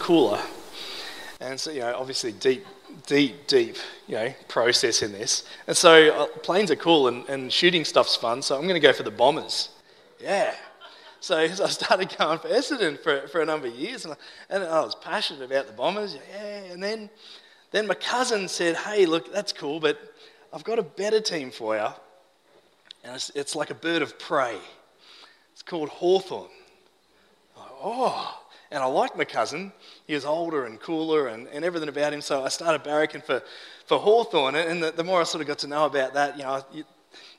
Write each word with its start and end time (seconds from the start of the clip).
Cooler. 0.00 0.40
And 1.40 1.58
so, 1.58 1.70
you 1.70 1.80
know, 1.80 1.94
obviously 1.96 2.32
deep, 2.32 2.66
deep, 3.06 3.46
deep, 3.46 3.76
you 4.06 4.16
know, 4.16 4.34
process 4.48 5.02
in 5.02 5.12
this. 5.12 5.44
And 5.66 5.76
so 5.76 6.12
uh, 6.12 6.26
planes 6.26 6.70
are 6.70 6.76
cool 6.76 7.08
and, 7.08 7.26
and 7.28 7.52
shooting 7.52 7.84
stuff's 7.84 8.16
fun, 8.16 8.42
so 8.42 8.56
I'm 8.56 8.62
going 8.62 8.74
to 8.74 8.80
go 8.80 8.92
for 8.92 9.04
the 9.04 9.10
bombers. 9.10 9.70
Yeah. 10.20 10.54
So, 11.22 11.36
I 11.36 11.48
started 11.48 12.16
going 12.16 12.38
for 12.38 12.48
Essendon 12.48 12.98
for, 12.98 13.28
for 13.28 13.42
a 13.42 13.44
number 13.44 13.66
of 13.66 13.74
years, 13.74 14.06
and 14.06 14.14
I, 14.14 14.16
and 14.54 14.64
I 14.64 14.80
was 14.80 14.94
passionate 14.94 15.42
about 15.42 15.66
the 15.66 15.74
bombers. 15.74 16.16
Yeah, 16.32 16.72
and 16.72 16.82
then, 16.82 17.10
then 17.72 17.86
my 17.86 17.92
cousin 17.92 18.48
said, 18.48 18.74
hey, 18.74 19.04
look, 19.04 19.30
that's 19.30 19.52
cool, 19.52 19.80
but 19.80 19.98
I've 20.50 20.64
got 20.64 20.78
a 20.78 20.82
better 20.82 21.20
team 21.20 21.50
for 21.50 21.76
you. 21.76 21.88
And 23.04 23.16
it's, 23.16 23.28
it's 23.34 23.54
like 23.54 23.68
a 23.68 23.74
bird 23.74 24.00
of 24.00 24.18
prey. 24.18 24.56
It's 25.52 25.62
called 25.62 25.90
Hawthorn. 25.90 26.48
Oh, 27.82 28.40
and 28.70 28.82
I 28.82 28.86
liked 28.86 29.16
my 29.16 29.24
cousin. 29.24 29.72
He 30.06 30.14
was 30.14 30.24
older 30.24 30.66
and 30.66 30.78
cooler 30.78 31.28
and, 31.28 31.48
and 31.48 31.64
everything 31.64 31.88
about 31.88 32.12
him. 32.12 32.20
So 32.20 32.44
I 32.44 32.48
started 32.48 32.84
barracking 32.84 33.24
for, 33.24 33.42
for 33.86 33.98
Hawthorn. 33.98 34.54
And 34.54 34.82
the, 34.82 34.92
the 34.92 35.02
more 35.02 35.20
I 35.20 35.24
sort 35.24 35.42
of 35.42 35.48
got 35.48 35.58
to 35.60 35.66
know 35.66 35.86
about 35.86 36.14
that, 36.14 36.36
you 36.36 36.44
know, 36.44 36.62
you, 36.72 36.84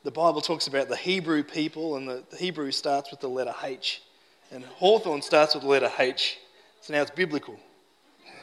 the 0.04 0.12
Bible 0.12 0.42
talks 0.42 0.68
about 0.68 0.90
the 0.90 0.96
Hebrew 0.98 1.44
people, 1.44 1.96
and 1.96 2.08
the, 2.08 2.24
the 2.30 2.38
Hebrew 2.38 2.72
starts 2.72 3.12
with 3.12 3.22
the 3.22 3.30
letter 3.30 3.54
H. 3.64 4.02
And 4.52 4.66
Hawthorn 4.66 5.22
starts 5.22 5.54
with 5.54 5.64
the 5.64 5.70
letter 5.70 5.92
H. 5.98 6.38
So 6.82 6.94
now 6.94 7.02
it's 7.02 7.12
biblical. 7.12 7.58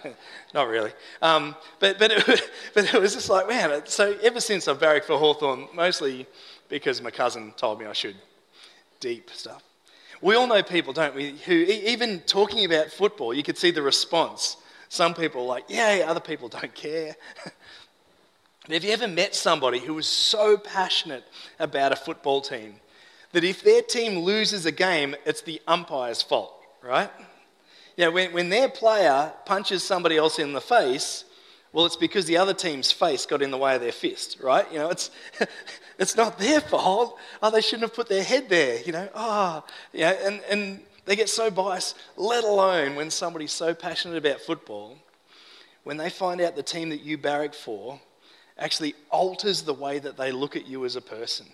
Not 0.54 0.68
really. 0.68 0.92
Um, 1.20 1.56
but, 1.80 1.98
but, 1.98 2.10
it, 2.12 2.24
but 2.74 2.94
it 2.94 3.00
was 3.00 3.14
just 3.14 3.28
like, 3.28 3.48
man, 3.48 3.82
so 3.84 4.16
ever 4.22 4.40
since 4.40 4.66
I've 4.66 4.80
barracked 4.80 5.06
for 5.06 5.18
Hawthorn, 5.18 5.68
mostly 5.74 6.26
because 6.68 7.02
my 7.02 7.10
cousin 7.10 7.52
told 7.56 7.80
me 7.80 7.86
I 7.86 7.92
should, 7.92 8.16
deep 9.00 9.28
stuff. 9.30 9.62
We 10.20 10.34
all 10.34 10.46
know 10.46 10.62
people, 10.62 10.92
don't 10.92 11.14
we, 11.14 11.36
who 11.46 11.52
even 11.52 12.20
talking 12.20 12.64
about 12.64 12.90
football, 12.90 13.32
you 13.32 13.42
could 13.42 13.58
see 13.58 13.70
the 13.70 13.82
response. 13.82 14.56
Some 14.88 15.14
people 15.14 15.42
are 15.42 15.46
like, 15.46 15.64
yeah, 15.68 16.04
other 16.06 16.20
people 16.20 16.48
don't 16.48 16.74
care. 16.74 17.16
But 18.68 18.74
have 18.74 18.84
you 18.84 18.92
ever 18.92 19.08
met 19.08 19.34
somebody 19.34 19.78
who 19.78 19.94
was 19.94 20.06
so 20.06 20.58
passionate 20.58 21.24
about 21.58 21.90
a 21.90 21.96
football 21.96 22.42
team 22.42 22.74
that 23.32 23.42
if 23.42 23.62
their 23.62 23.80
team 23.80 24.18
loses 24.18 24.66
a 24.66 24.72
game, 24.72 25.16
it's 25.24 25.40
the 25.40 25.62
umpire's 25.66 26.20
fault, 26.20 26.52
right? 26.82 27.10
Know, 27.96 28.10
when, 28.10 28.32
when 28.34 28.50
their 28.50 28.68
player 28.68 29.32
punches 29.46 29.82
somebody 29.82 30.18
else 30.18 30.38
in 30.38 30.52
the 30.52 30.60
face, 30.60 31.24
well, 31.72 31.84
it's 31.86 31.96
because 31.96 32.26
the 32.26 32.36
other 32.38 32.54
team's 32.54 32.90
face 32.90 33.26
got 33.26 33.42
in 33.42 33.50
the 33.50 33.58
way 33.58 33.74
of 33.74 33.80
their 33.80 33.92
fist, 33.92 34.38
right? 34.40 34.70
You 34.72 34.78
know, 34.78 34.90
it's, 34.90 35.10
it's 35.98 36.16
not 36.16 36.38
their 36.38 36.60
fault. 36.60 37.18
Oh, 37.42 37.50
they 37.50 37.60
shouldn't 37.60 37.82
have 37.82 37.94
put 37.94 38.08
their 38.08 38.22
head 38.22 38.48
there, 38.48 38.80
you 38.82 38.92
know. 38.92 39.08
Oh, 39.14 39.64
yeah, 39.92 40.14
and, 40.24 40.40
and 40.50 40.80
they 41.04 41.16
get 41.16 41.28
so 41.28 41.50
biased, 41.50 41.96
let 42.16 42.44
alone 42.44 42.96
when 42.96 43.10
somebody's 43.10 43.52
so 43.52 43.74
passionate 43.74 44.16
about 44.16 44.40
football, 44.40 44.96
when 45.84 45.96
they 45.96 46.10
find 46.10 46.40
out 46.40 46.56
the 46.56 46.62
team 46.62 46.90
that 46.90 47.02
you 47.02 47.18
barrack 47.18 47.54
for 47.54 48.00
actually 48.58 48.94
alters 49.10 49.62
the 49.62 49.74
way 49.74 49.98
that 49.98 50.16
they 50.16 50.32
look 50.32 50.56
at 50.56 50.66
you 50.66 50.84
as 50.84 50.96
a 50.96 51.00
person. 51.00 51.46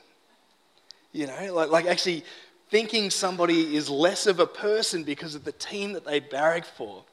You 1.13 1.27
know, 1.27 1.55
like, 1.55 1.71
like 1.71 1.87
actually 1.87 2.25
thinking 2.71 3.11
somebody 3.11 3.77
is 3.77 3.89
less 3.91 4.27
of 4.27 4.41
a 4.41 4.47
person 4.47 5.05
because 5.05 5.35
of 5.35 5.45
the 5.45 5.53
team 5.53 5.93
that 5.93 6.05
they 6.05 6.19
barrack 6.19 6.65
for. 6.65 7.05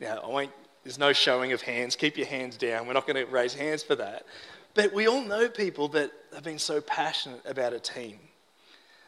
Now, 0.00 0.18
I 0.24 0.26
won't, 0.26 0.50
there's 0.84 0.98
no 0.98 1.12
showing 1.12 1.52
of 1.52 1.62
hands. 1.62 1.96
Keep 1.96 2.16
your 2.16 2.26
hands 2.26 2.56
down. 2.56 2.86
We're 2.86 2.92
not 2.92 3.06
going 3.06 3.24
to 3.24 3.30
raise 3.30 3.54
hands 3.54 3.82
for 3.82 3.96
that. 3.96 4.26
But 4.74 4.92
we 4.92 5.06
all 5.06 5.22
know 5.22 5.48
people 5.48 5.88
that 5.88 6.12
have 6.34 6.44
been 6.44 6.58
so 6.58 6.80
passionate 6.80 7.40
about 7.46 7.72
a 7.72 7.80
team 7.80 8.18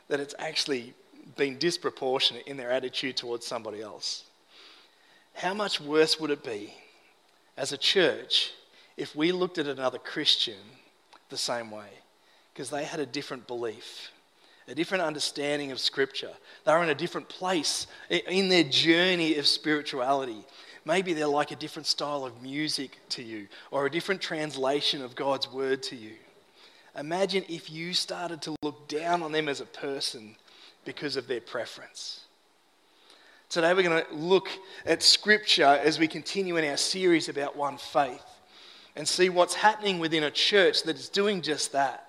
that 0.08 0.20
it's 0.20 0.34
actually 0.38 0.94
been 1.36 1.58
disproportionate 1.58 2.46
in 2.46 2.56
their 2.56 2.70
attitude 2.70 3.16
towards 3.16 3.46
somebody 3.46 3.82
else. 3.82 4.24
How 5.34 5.52
much 5.52 5.80
worse 5.80 6.18
would 6.18 6.30
it 6.30 6.44
be 6.44 6.72
as 7.56 7.72
a 7.72 7.76
church 7.76 8.52
if 8.96 9.14
we 9.14 9.32
looked 9.32 9.58
at 9.58 9.66
another 9.66 9.98
Christian 9.98 10.54
the 11.28 11.36
same 11.36 11.70
way? 11.70 11.88
Because 12.54 12.70
they 12.70 12.84
had 12.84 13.00
a 13.00 13.06
different 13.06 13.46
belief, 13.46 14.12
a 14.66 14.74
different 14.74 15.02
understanding 15.02 15.72
of 15.72 15.80
Scripture. 15.80 16.32
They 16.64 16.72
were 16.72 16.82
in 16.82 16.88
a 16.88 16.94
different 16.94 17.28
place 17.28 17.86
in 18.08 18.48
their 18.48 18.64
journey 18.64 19.36
of 19.36 19.46
spirituality. 19.46 20.42
Maybe 20.86 21.14
they're 21.14 21.26
like 21.26 21.50
a 21.50 21.56
different 21.56 21.86
style 21.86 22.24
of 22.24 22.40
music 22.40 23.00
to 23.10 23.22
you 23.22 23.48
or 23.72 23.86
a 23.86 23.90
different 23.90 24.20
translation 24.20 25.02
of 25.02 25.16
God's 25.16 25.52
word 25.52 25.82
to 25.84 25.96
you. 25.96 26.12
Imagine 26.96 27.44
if 27.48 27.68
you 27.68 27.92
started 27.92 28.40
to 28.42 28.54
look 28.62 28.86
down 28.86 29.20
on 29.24 29.32
them 29.32 29.48
as 29.48 29.60
a 29.60 29.66
person 29.66 30.36
because 30.84 31.16
of 31.16 31.26
their 31.26 31.40
preference. 31.40 32.20
Today, 33.48 33.74
we're 33.74 33.82
going 33.82 34.04
to 34.04 34.14
look 34.14 34.48
at 34.86 35.02
Scripture 35.02 35.64
as 35.64 35.98
we 35.98 36.06
continue 36.06 36.56
in 36.56 36.64
our 36.64 36.76
series 36.76 37.28
about 37.28 37.56
one 37.56 37.78
faith 37.78 38.24
and 38.94 39.06
see 39.06 39.28
what's 39.28 39.54
happening 39.54 39.98
within 39.98 40.22
a 40.22 40.30
church 40.30 40.84
that 40.84 40.96
is 40.96 41.08
doing 41.08 41.42
just 41.42 41.72
that. 41.72 42.05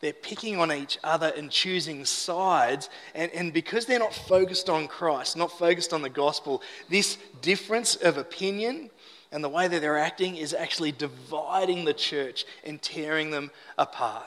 They're 0.00 0.12
picking 0.14 0.58
on 0.58 0.72
each 0.72 0.98
other 1.04 1.32
and 1.36 1.50
choosing 1.50 2.04
sides. 2.04 2.88
And, 3.14 3.30
and 3.32 3.52
because 3.52 3.84
they're 3.84 3.98
not 3.98 4.14
focused 4.14 4.70
on 4.70 4.88
Christ, 4.88 5.36
not 5.36 5.58
focused 5.58 5.92
on 5.92 6.02
the 6.02 6.08
gospel, 6.08 6.62
this 6.88 7.18
difference 7.42 7.96
of 7.96 8.16
opinion 8.16 8.90
and 9.32 9.44
the 9.44 9.48
way 9.48 9.68
that 9.68 9.80
they're 9.80 9.98
acting 9.98 10.36
is 10.36 10.54
actually 10.54 10.92
dividing 10.92 11.84
the 11.84 11.94
church 11.94 12.44
and 12.64 12.80
tearing 12.80 13.30
them 13.30 13.50
apart. 13.78 14.26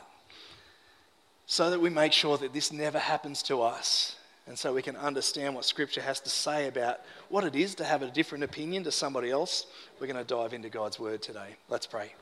So 1.45 1.69
that 1.72 1.81
we 1.81 1.90
make 1.90 2.13
sure 2.13 2.38
that 2.38 2.53
this 2.53 2.72
never 2.72 3.00
happens 3.00 3.44
to 3.44 3.61
us. 3.61 4.16
And 4.47 4.57
so 4.57 4.73
we 4.73 4.81
can 4.81 4.95
understand 4.95 5.55
what 5.55 5.66
Scripture 5.66 6.01
has 6.01 6.19
to 6.22 6.29
say 6.29 6.67
about 6.67 7.00
what 7.29 7.44
it 7.44 7.55
is 7.55 7.75
to 7.75 7.84
have 7.84 8.01
a 8.01 8.11
different 8.11 8.44
opinion 8.44 8.84
to 8.84 8.91
somebody 8.91 9.29
else. 9.29 9.66
We're 10.00 10.07
going 10.07 10.17
to 10.17 10.23
dive 10.23 10.53
into 10.53 10.69
God's 10.69 11.00
Word 11.00 11.22
today. 11.22 11.55
Let's 11.69 11.88
pray. 11.88 12.13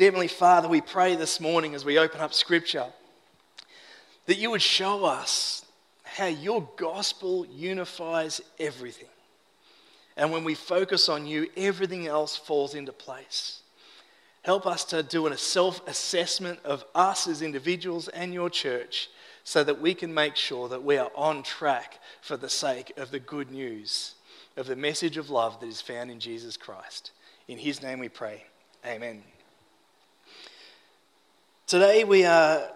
Heavenly 0.00 0.28
Father, 0.28 0.66
we 0.66 0.80
pray 0.80 1.14
this 1.14 1.40
morning 1.40 1.74
as 1.74 1.84
we 1.84 1.98
open 1.98 2.22
up 2.22 2.32
Scripture 2.32 2.86
that 4.24 4.38
you 4.38 4.50
would 4.50 4.62
show 4.62 5.04
us 5.04 5.66
how 6.04 6.24
your 6.24 6.66
gospel 6.76 7.46
unifies 7.46 8.40
everything. 8.58 9.10
And 10.16 10.32
when 10.32 10.42
we 10.42 10.54
focus 10.54 11.10
on 11.10 11.26
you, 11.26 11.48
everything 11.54 12.06
else 12.06 12.34
falls 12.34 12.74
into 12.74 12.92
place. 12.92 13.60
Help 14.40 14.66
us 14.66 14.86
to 14.86 15.02
do 15.02 15.26
a 15.26 15.36
self 15.36 15.86
assessment 15.86 16.60
of 16.64 16.82
us 16.94 17.28
as 17.28 17.42
individuals 17.42 18.08
and 18.08 18.32
your 18.32 18.48
church 18.48 19.10
so 19.44 19.62
that 19.64 19.82
we 19.82 19.92
can 19.92 20.14
make 20.14 20.34
sure 20.34 20.70
that 20.70 20.82
we 20.82 20.96
are 20.96 21.12
on 21.14 21.42
track 21.42 22.00
for 22.22 22.38
the 22.38 22.48
sake 22.48 22.90
of 22.96 23.10
the 23.10 23.20
good 23.20 23.50
news 23.50 24.14
of 24.56 24.66
the 24.66 24.76
message 24.76 25.18
of 25.18 25.28
love 25.28 25.60
that 25.60 25.68
is 25.68 25.82
found 25.82 26.10
in 26.10 26.20
Jesus 26.20 26.56
Christ. 26.56 27.10
In 27.48 27.58
his 27.58 27.82
name 27.82 27.98
we 27.98 28.08
pray. 28.08 28.44
Amen. 28.86 29.22
Today 31.70 32.02
we 32.02 32.24
are 32.24 32.68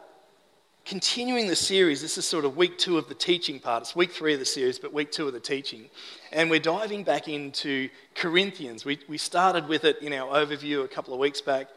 continuing 0.85 1.49
the 1.49 1.56
series. 1.56 2.00
This 2.00 2.17
is 2.17 2.25
sort 2.25 2.44
of 2.44 2.56
week 2.56 2.79
two 2.79 2.96
of 2.96 3.08
the 3.08 3.14
teaching 3.17 3.58
part. 3.58 3.82
It's 3.82 3.96
week 3.96 4.12
three 4.12 4.35
of 4.35 4.38
the 4.38 4.44
series, 4.44 4.79
but 4.79 4.93
week 4.93 5.11
two 5.11 5.26
of 5.26 5.32
the 5.32 5.41
teaching. 5.41 5.91
And 6.31 6.49
we're 6.49 6.61
diving 6.61 7.02
back 7.02 7.26
into 7.26 7.88
Corinthians. 8.14 8.85
We, 8.85 9.00
we 9.08 9.19
started 9.19 9.67
with 9.67 9.82
it 9.82 10.00
in 10.00 10.12
our 10.12 10.29
overview 10.32 10.85
a 10.85 10.87
couple 10.87 11.12
of 11.12 11.19
weeks 11.19 11.41
back. 11.41 11.70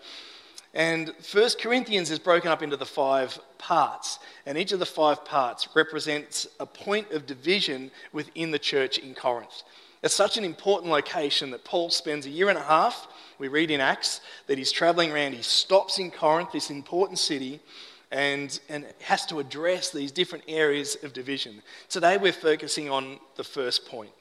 And 0.76 1.12
First 1.24 1.60
Corinthians 1.60 2.12
is 2.12 2.20
broken 2.20 2.52
up 2.52 2.62
into 2.62 2.78
the 2.78 2.86
five 2.86 3.40
parts, 3.58 4.20
and 4.46 4.56
each 4.56 4.72
of 4.72 4.78
the 4.78 4.86
five 4.86 5.26
parts 5.26 5.70
represents 5.76 6.46
a 6.60 6.68
point 6.68 7.10
of 7.10 7.26
division 7.26 7.90
within 8.14 8.52
the 8.52 8.60
church 8.60 9.00
in 9.00 9.16
Corinth. 9.16 9.64
It's 10.04 10.14
such 10.14 10.38
an 10.38 10.44
important 10.44 10.92
location 10.92 11.52
that 11.52 11.64
Paul 11.64 11.90
spends 11.90 12.26
a 12.26 12.30
year 12.30 12.50
and 12.50 12.58
a 12.58 12.64
half. 12.64 13.08
We 13.40 13.48
read 13.48 13.72
in 13.72 13.82
Acts 13.82 14.22
that 14.46 14.58
he's 14.58 14.72
traveling 14.72 15.12
around. 15.12 15.34
He 15.34 15.42
stops 15.42 15.98
in 15.98 16.12
Corinth, 16.12 16.52
this 16.52 16.70
important 16.70 17.20
city, 17.20 17.60
and, 18.12 18.60
and 18.70 18.86
has 19.02 19.26
to 19.28 19.40
address 19.40 19.90
these 19.90 20.12
different 20.12 20.44
areas 20.48 20.98
of 21.04 21.14
division. 21.14 21.62
Today 21.90 22.18
we're 22.18 22.32
focusing 22.32 22.90
on 22.90 23.20
the 23.36 23.44
first 23.44 23.88
point, 23.88 24.12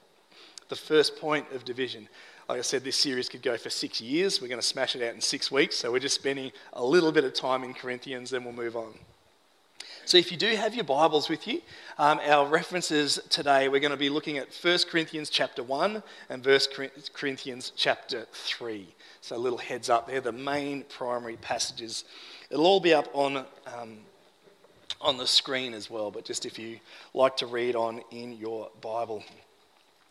the 0.69 0.77
first 0.77 1.21
point 1.21 1.47
of 1.53 1.65
division. 1.65 2.09
Like 2.49 2.59
I 2.59 2.63
said, 2.63 2.83
this 2.83 2.97
series 2.97 3.29
could 3.29 3.43
go 3.43 3.57
for 3.57 3.71
six 3.71 4.01
years. 4.01 4.41
We're 4.41 4.49
going 4.49 4.61
to 4.61 4.67
smash 4.67 4.97
it 4.97 5.03
out 5.03 5.15
in 5.15 5.21
six 5.21 5.51
weeks, 5.51 5.77
so 5.77 5.93
we're 5.93 5.99
just 5.99 6.15
spending 6.15 6.53
a 6.73 6.85
little 6.85 7.13
bit 7.13 7.25
of 7.25 7.35
time 7.35 7.65
in 7.65 7.75
Corinthians, 7.75 8.31
then 8.31 8.45
we'll 8.45 8.53
move 8.53 8.77
on. 8.77 8.95
So, 10.07 10.19
if 10.19 10.31
you 10.31 10.37
do 10.37 10.55
have 10.55 10.77
your 10.77 10.85
Bibles 10.85 11.29
with 11.29 11.49
you, 11.49 11.61
um, 11.99 12.21
our 12.25 12.47
references 12.47 13.19
today, 13.29 13.69
we're 13.69 13.81
going 13.81 13.91
to 13.91 13.97
be 13.97 14.09
looking 14.09 14.39
at 14.39 14.55
1 14.55 14.79
Corinthians 14.89 15.29
chapter 15.29 15.65
1 15.65 16.01
and 16.31 16.47
1 16.47 16.61
Corinthians 17.13 17.73
chapter 17.75 18.29
3. 18.31 18.87
So, 19.21 19.35
a 19.35 19.37
little 19.37 19.59
heads 19.59 19.91
up 19.91 20.07
there, 20.07 20.21
the 20.21 20.31
main 20.31 20.85
primary 20.85 21.35
passages. 21.35 22.05
It'll 22.51 22.67
all 22.67 22.79
be 22.79 22.95
up 22.95 23.09
on, 23.15 23.39
um, 23.77 23.99
on 25.01 25.17
the 25.17 25.27
screen 25.27 25.75
as 25.75 25.91
well, 25.91 26.13
but 26.13 26.25
just 26.25 26.47
if 26.47 26.57
you 26.57 26.79
like 27.13 27.37
to 27.39 27.47
read 27.47 27.75
on 27.75 28.01
in 28.13 28.35
your 28.35 28.71
Bible, 28.81 29.25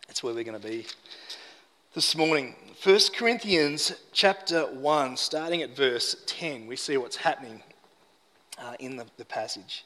that's 0.08 0.22
where 0.22 0.34
we're 0.34 0.44
going 0.44 0.60
to 0.60 0.68
be 0.68 0.88
this 1.94 2.18
morning. 2.18 2.54
1 2.84 3.00
Corinthians 3.16 3.94
chapter 4.12 4.64
1, 4.64 5.16
starting 5.16 5.62
at 5.62 5.74
verse 5.74 6.18
10, 6.26 6.68
we 6.68 6.76
see 6.76 6.98
what's 6.98 7.16
happening 7.16 7.64
uh, 8.58 8.76
in 8.80 8.98
the, 8.98 9.06
the 9.18 9.26
passage. 9.26 9.86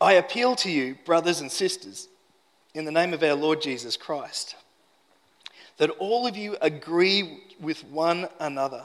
I 0.00 0.14
appeal 0.14 0.54
to 0.56 0.70
you, 0.70 0.96
brothers 1.04 1.40
and 1.40 1.50
sisters, 1.50 2.08
in 2.74 2.84
the 2.84 2.92
name 2.92 3.12
of 3.12 3.22
our 3.22 3.34
Lord 3.34 3.60
Jesus 3.60 3.96
Christ, 3.96 4.54
that 5.78 5.90
all 5.90 6.26
of 6.26 6.36
you 6.36 6.56
agree 6.60 7.42
with 7.60 7.84
one 7.86 8.28
another. 8.38 8.84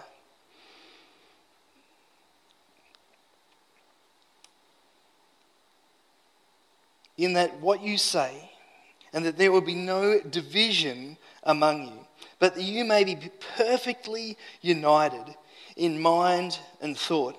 In 7.17 7.33
that 7.33 7.59
what 7.59 7.81
you 7.81 7.97
say, 7.99 8.49
and 9.13 9.23
that 9.25 9.37
there 9.37 9.51
will 9.51 9.61
be 9.61 9.75
no 9.75 10.19
division 10.19 11.17
among 11.43 11.85
you, 11.85 12.07
but 12.39 12.55
that 12.55 12.63
you 12.63 12.83
may 12.83 13.03
be 13.03 13.29
perfectly 13.55 14.35
united 14.61 15.35
in 15.75 16.01
mind 16.01 16.57
and 16.81 16.97
thought. 16.97 17.37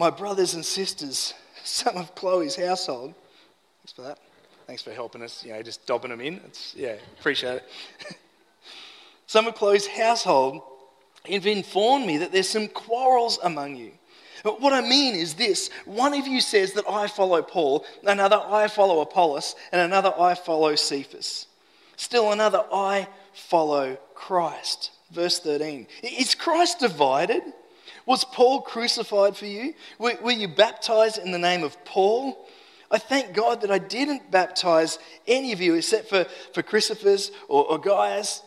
My 0.00 0.08
brothers 0.08 0.54
and 0.54 0.64
sisters, 0.64 1.34
some 1.62 1.98
of 1.98 2.14
Chloe's 2.14 2.56
household, 2.56 3.12
thanks 3.80 3.92
for 3.92 4.00
that. 4.00 4.18
Thanks 4.66 4.80
for 4.80 4.92
helping 4.92 5.20
us, 5.20 5.44
you 5.44 5.52
know, 5.52 5.62
just 5.62 5.84
dobbing 5.84 6.10
them 6.10 6.22
in. 6.22 6.40
It's, 6.46 6.74
yeah, 6.74 6.94
appreciate 7.18 7.56
it. 7.56 7.68
some 9.26 9.46
of 9.46 9.56
Chloe's 9.56 9.86
household 9.86 10.62
have 11.30 11.46
informed 11.46 12.06
me 12.06 12.16
that 12.16 12.32
there's 12.32 12.48
some 12.48 12.68
quarrels 12.68 13.38
among 13.42 13.76
you. 13.76 13.92
But 14.42 14.62
what 14.62 14.72
I 14.72 14.80
mean 14.80 15.14
is 15.14 15.34
this 15.34 15.68
one 15.84 16.14
of 16.14 16.26
you 16.26 16.40
says 16.40 16.72
that 16.72 16.88
I 16.88 17.06
follow 17.06 17.42
Paul, 17.42 17.84
another 18.02 18.40
I 18.42 18.68
follow 18.68 19.02
Apollos, 19.02 19.54
and 19.70 19.82
another 19.82 20.14
I 20.18 20.34
follow 20.34 20.76
Cephas. 20.76 21.46
Still 21.96 22.32
another, 22.32 22.64
I 22.72 23.06
follow 23.34 23.98
Christ. 24.14 24.92
Verse 25.10 25.40
13. 25.40 25.88
Is 26.02 26.34
Christ 26.34 26.78
divided? 26.78 27.42
Was 28.10 28.24
Paul 28.24 28.62
crucified 28.62 29.36
for 29.36 29.46
you? 29.46 29.72
Were, 30.00 30.18
were 30.20 30.32
you 30.32 30.48
baptized 30.48 31.18
in 31.18 31.30
the 31.30 31.38
name 31.38 31.62
of 31.62 31.84
Paul? 31.84 32.44
I 32.90 32.98
thank 32.98 33.34
God 33.34 33.60
that 33.60 33.70
I 33.70 33.78
didn't 33.78 34.32
baptize 34.32 34.98
any 35.28 35.52
of 35.52 35.60
you 35.60 35.74
except 35.74 36.08
for, 36.08 36.26
for 36.52 36.64
Crispus 36.64 37.30
or, 37.46 37.64
or 37.66 37.78
Gaius, 37.78 38.42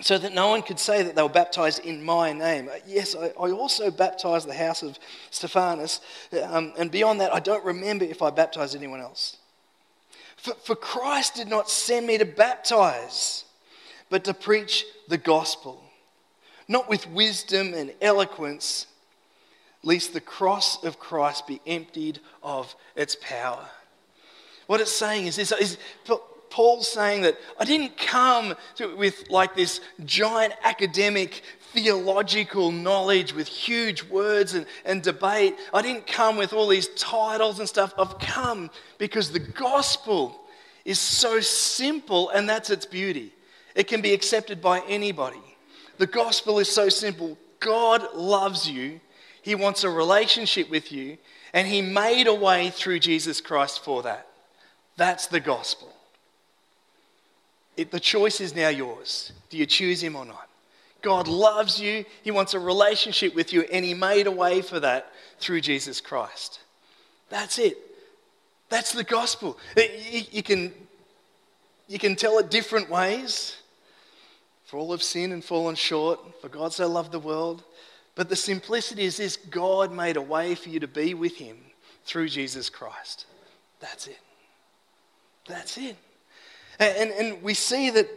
so 0.00 0.16
that 0.16 0.32
no 0.32 0.48
one 0.48 0.62
could 0.62 0.78
say 0.78 1.02
that 1.02 1.14
they 1.14 1.22
were 1.22 1.28
baptized 1.28 1.84
in 1.84 2.02
my 2.02 2.32
name. 2.32 2.70
Yes, 2.86 3.14
I, 3.14 3.26
I 3.38 3.50
also 3.50 3.90
baptized 3.90 4.48
the 4.48 4.54
house 4.54 4.82
of 4.82 4.98
Stephanas, 5.28 6.00
um, 6.44 6.72
and 6.78 6.90
beyond 6.90 7.20
that, 7.20 7.34
I 7.34 7.40
don't 7.40 7.66
remember 7.66 8.06
if 8.06 8.22
I 8.22 8.30
baptized 8.30 8.74
anyone 8.74 9.02
else. 9.02 9.36
For, 10.38 10.54
for 10.64 10.74
Christ 10.74 11.34
did 11.34 11.48
not 11.48 11.68
send 11.68 12.06
me 12.06 12.16
to 12.16 12.24
baptize, 12.24 13.44
but 14.08 14.24
to 14.24 14.32
preach 14.32 14.86
the 15.08 15.18
gospel, 15.18 15.84
not 16.68 16.88
with 16.88 17.08
wisdom 17.10 17.74
and 17.74 17.92
eloquence, 18.00 18.86
lest 19.82 20.12
the 20.12 20.20
cross 20.20 20.84
of 20.84 20.98
Christ 20.98 21.46
be 21.46 21.60
emptied 21.66 22.20
of 22.42 22.74
its 22.94 23.16
power. 23.16 23.66
What 24.66 24.80
it's 24.80 24.92
saying 24.92 25.26
is 25.26 25.36
this 25.36 25.50
is 25.52 25.78
Paul's 26.50 26.88
saying 26.88 27.22
that 27.22 27.36
I 27.58 27.64
didn't 27.64 27.96
come 27.96 28.54
to, 28.76 28.94
with 28.96 29.30
like 29.30 29.54
this 29.54 29.80
giant 30.04 30.54
academic 30.62 31.42
theological 31.72 32.72
knowledge 32.72 33.34
with 33.34 33.46
huge 33.46 34.02
words 34.04 34.54
and, 34.54 34.66
and 34.84 35.02
debate. 35.02 35.54
I 35.72 35.82
didn't 35.82 36.06
come 36.06 36.36
with 36.36 36.52
all 36.52 36.66
these 36.66 36.88
titles 36.88 37.58
and 37.58 37.68
stuff. 37.68 37.92
I've 37.98 38.18
come 38.18 38.70
because 38.96 39.30
the 39.30 39.38
gospel 39.38 40.40
is 40.84 40.98
so 40.98 41.40
simple 41.40 42.30
and 42.30 42.48
that's 42.48 42.70
its 42.70 42.86
beauty. 42.86 43.32
It 43.74 43.86
can 43.86 44.00
be 44.00 44.14
accepted 44.14 44.62
by 44.62 44.80
anybody. 44.88 45.47
The 45.98 46.06
gospel 46.06 46.58
is 46.58 46.70
so 46.70 46.88
simple. 46.88 47.36
God 47.60 48.14
loves 48.14 48.68
you, 48.70 49.00
He 49.42 49.54
wants 49.54 49.84
a 49.84 49.90
relationship 49.90 50.70
with 50.70 50.92
you, 50.92 51.18
and 51.52 51.66
He 51.66 51.82
made 51.82 52.26
a 52.26 52.34
way 52.34 52.70
through 52.70 53.00
Jesus 53.00 53.40
Christ 53.40 53.84
for 53.84 54.02
that. 54.04 54.26
That's 54.96 55.26
the 55.26 55.40
gospel. 55.40 55.92
It, 57.76 57.90
the 57.90 58.00
choice 58.00 58.40
is 58.40 58.54
now 58.54 58.68
yours. 58.68 59.32
Do 59.50 59.56
you 59.56 59.66
choose 59.66 60.02
Him 60.02 60.16
or 60.16 60.24
not? 60.24 60.48
God 61.02 61.28
loves 61.28 61.80
you, 61.80 62.04
He 62.22 62.30
wants 62.30 62.54
a 62.54 62.60
relationship 62.60 63.34
with 63.34 63.52
you, 63.52 63.62
and 63.72 63.84
He 63.84 63.94
made 63.94 64.26
a 64.26 64.32
way 64.32 64.62
for 64.62 64.80
that 64.80 65.12
through 65.38 65.60
Jesus 65.60 66.00
Christ. 66.00 66.60
That's 67.28 67.58
it. 67.58 67.76
That's 68.68 68.92
the 68.92 69.04
gospel. 69.04 69.58
You, 69.76 70.22
you 70.30 70.42
can, 70.42 70.72
you 71.86 71.98
can 71.98 72.16
tell 72.16 72.38
it 72.38 72.50
different 72.50 72.90
ways. 72.90 73.56
For 74.68 74.76
all 74.76 74.90
have 74.90 75.02
sinned 75.02 75.32
and 75.32 75.42
fallen 75.42 75.76
short, 75.76 76.42
for 76.42 76.50
God 76.50 76.74
so 76.74 76.86
loved 76.86 77.12
the 77.12 77.18
world. 77.18 77.64
But 78.14 78.28
the 78.28 78.36
simplicity 78.36 79.04
is 79.04 79.16
this 79.16 79.38
God 79.38 79.90
made 79.90 80.18
a 80.18 80.20
way 80.20 80.54
for 80.54 80.68
you 80.68 80.78
to 80.80 80.86
be 80.86 81.14
with 81.14 81.36
Him 81.36 81.56
through 82.04 82.28
Jesus 82.28 82.68
Christ. 82.68 83.24
That's 83.80 84.08
it. 84.08 84.18
That's 85.46 85.78
it. 85.78 85.96
And, 86.78 87.10
and 87.12 87.42
we 87.42 87.54
see 87.54 87.88
that 87.88 88.10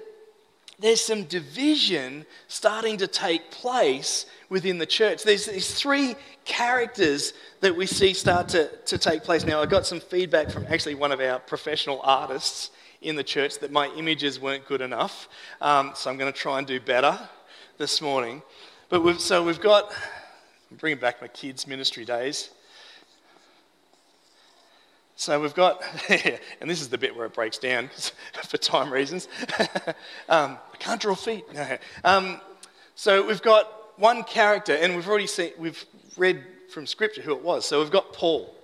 there's 0.78 1.00
some 1.00 1.24
division 1.24 2.26
starting 2.50 2.98
to 2.98 3.08
take 3.08 3.50
place 3.50 4.26
within 4.50 4.78
the 4.78 4.86
church. 4.86 5.24
There's 5.24 5.46
these 5.46 5.74
three 5.74 6.18
characters 6.44 7.32
that 7.62 7.74
we 7.74 7.86
see 7.86 8.14
start 8.14 8.50
to, 8.50 8.68
to 8.88 8.98
take 8.98 9.24
place. 9.24 9.46
Now, 9.46 9.62
I 9.62 9.68
got 9.68 9.86
some 9.86 10.02
feedback 10.02 10.52
from 10.52 10.66
actually 10.68 10.96
one 10.96 11.14
of 11.14 11.22
our 11.22 11.40
professional 11.40 12.02
artists 12.04 12.72
in 13.02 13.16
the 13.16 13.24
church 13.24 13.60
that 13.60 13.72
my 13.72 13.88
images 13.96 14.40
weren't 14.40 14.66
good 14.68 14.82
enough. 14.82 15.28
Um, 15.60 15.92
so 15.96 16.10
I'm 16.10 16.18
going 16.18 16.32
to 16.32 16.38
try 16.38 16.60
and 16.60 16.68
do 16.68 16.80
better 16.80 17.18
this 17.78 18.02
morning. 18.02 18.44
But 18.90 19.02
we've, 19.02 19.20
so 19.20 19.44
we've 19.44 19.60
got, 19.60 19.92
I'm 20.70 20.78
bringing 20.78 21.00
back 21.00 21.22
my 21.22 21.28
kids' 21.28 21.66
ministry 21.66 22.06
days. 22.06 22.52
So 25.16 25.40
we've 25.40 25.54
got, 25.54 25.84
and 26.10 26.70
this 26.70 26.82
is 26.82 26.90
the 26.90 26.98
bit 26.98 27.16
where 27.16 27.26
it 27.26 27.34
breaks 27.34 27.58
down 27.58 27.90
for 28.48 28.58
time 28.58 28.92
reasons. 28.92 29.28
um, 30.30 30.58
I 30.74 30.78
can't 30.80 31.02
draw 31.02 31.16
feet. 31.16 31.46
Um, 32.04 32.40
so 32.96 33.26
we've 33.26 33.42
got 33.42 34.00
one 34.00 34.24
character, 34.24 34.74
and 34.74 34.96
we've 34.96 35.08
already 35.08 35.28
seen, 35.28 35.52
we've 35.58 35.86
read 36.18 36.44
from 36.72 36.86
Scripture 36.86 37.22
who 37.22 37.34
it 37.34 37.44
was. 37.44 37.66
So 37.66 37.80
we've 37.80 37.92
got 37.92 38.14
Paul. 38.14 38.56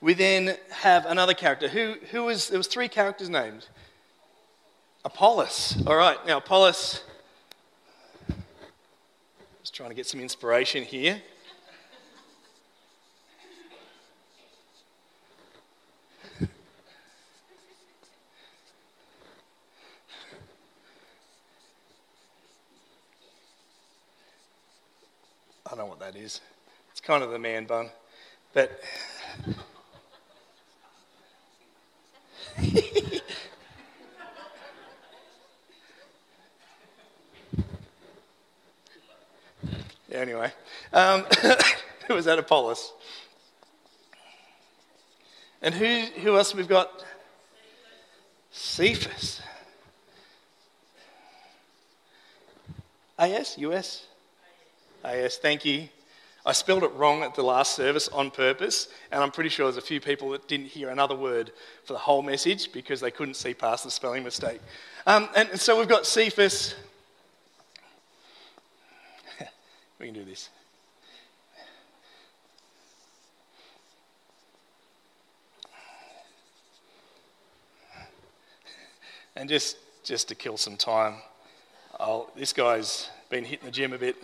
We 0.00 0.14
then 0.14 0.56
have 0.70 1.06
another 1.06 1.34
character. 1.34 1.68
Who, 1.68 1.94
who 2.10 2.24
was, 2.24 2.48
there 2.48 2.58
was 2.58 2.66
three 2.66 2.88
characters 2.88 3.28
named. 3.28 3.66
Apollos. 5.04 5.82
All 5.86 5.96
right, 5.96 6.18
now 6.26 6.38
Apollos, 6.38 7.02
just 9.60 9.74
trying 9.74 9.88
to 9.88 9.94
get 9.94 10.06
some 10.06 10.20
inspiration 10.20 10.82
here. 10.82 11.22
I 25.64 25.70
don't 25.70 25.78
know 25.78 25.86
what 25.86 26.00
that 26.00 26.16
is. 26.16 26.40
It's 26.92 27.00
kind 27.00 27.24
of 27.24 27.30
the 27.30 27.38
man 27.38 27.64
bun. 27.64 27.90
But. 28.52 28.80
Um, 40.96 41.24
who 42.08 42.14
was 42.14 42.24
that? 42.24 42.38
Apollos. 42.38 42.92
And 45.60 45.74
who, 45.74 46.02
who 46.22 46.36
else 46.36 46.54
we've 46.54 46.68
got? 46.68 47.04
Cephas. 48.50 49.42
AS? 53.18 53.58
US? 53.58 54.06
AS, 55.04 55.36
thank 55.36 55.64
you. 55.64 55.88
I 56.46 56.52
spelled 56.52 56.84
it 56.84 56.92
wrong 56.94 57.22
at 57.22 57.34
the 57.34 57.42
last 57.42 57.74
service 57.74 58.08
on 58.08 58.30
purpose, 58.30 58.88
and 59.10 59.22
I'm 59.22 59.32
pretty 59.32 59.50
sure 59.50 59.66
there's 59.66 59.76
a 59.76 59.86
few 59.86 60.00
people 60.00 60.30
that 60.30 60.46
didn't 60.48 60.66
hear 60.66 60.90
another 60.90 61.16
word 61.16 61.52
for 61.84 61.92
the 61.92 61.98
whole 61.98 62.22
message 62.22 62.72
because 62.72 63.00
they 63.00 63.10
couldn't 63.10 63.34
see 63.34 63.52
past 63.52 63.84
the 63.84 63.90
spelling 63.90 64.22
mistake. 64.22 64.60
Um, 65.06 65.28
and, 65.36 65.50
and 65.50 65.60
so 65.60 65.78
we've 65.78 65.88
got 65.88 66.06
Cephas. 66.06 66.74
we 69.98 70.06
can 70.06 70.14
do 70.14 70.24
this. 70.24 70.50
And 79.36 79.50
just, 79.50 79.76
just 80.02 80.28
to 80.28 80.34
kill 80.34 80.56
some 80.56 80.78
time, 80.78 81.16
I'll, 82.00 82.30
this 82.34 82.54
guy's 82.54 83.10
been 83.28 83.44
hitting 83.44 83.66
the 83.66 83.70
gym 83.70 83.92
a 83.92 83.98
bit. 83.98 84.16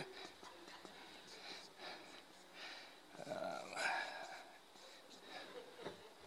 Um, 3.26 3.36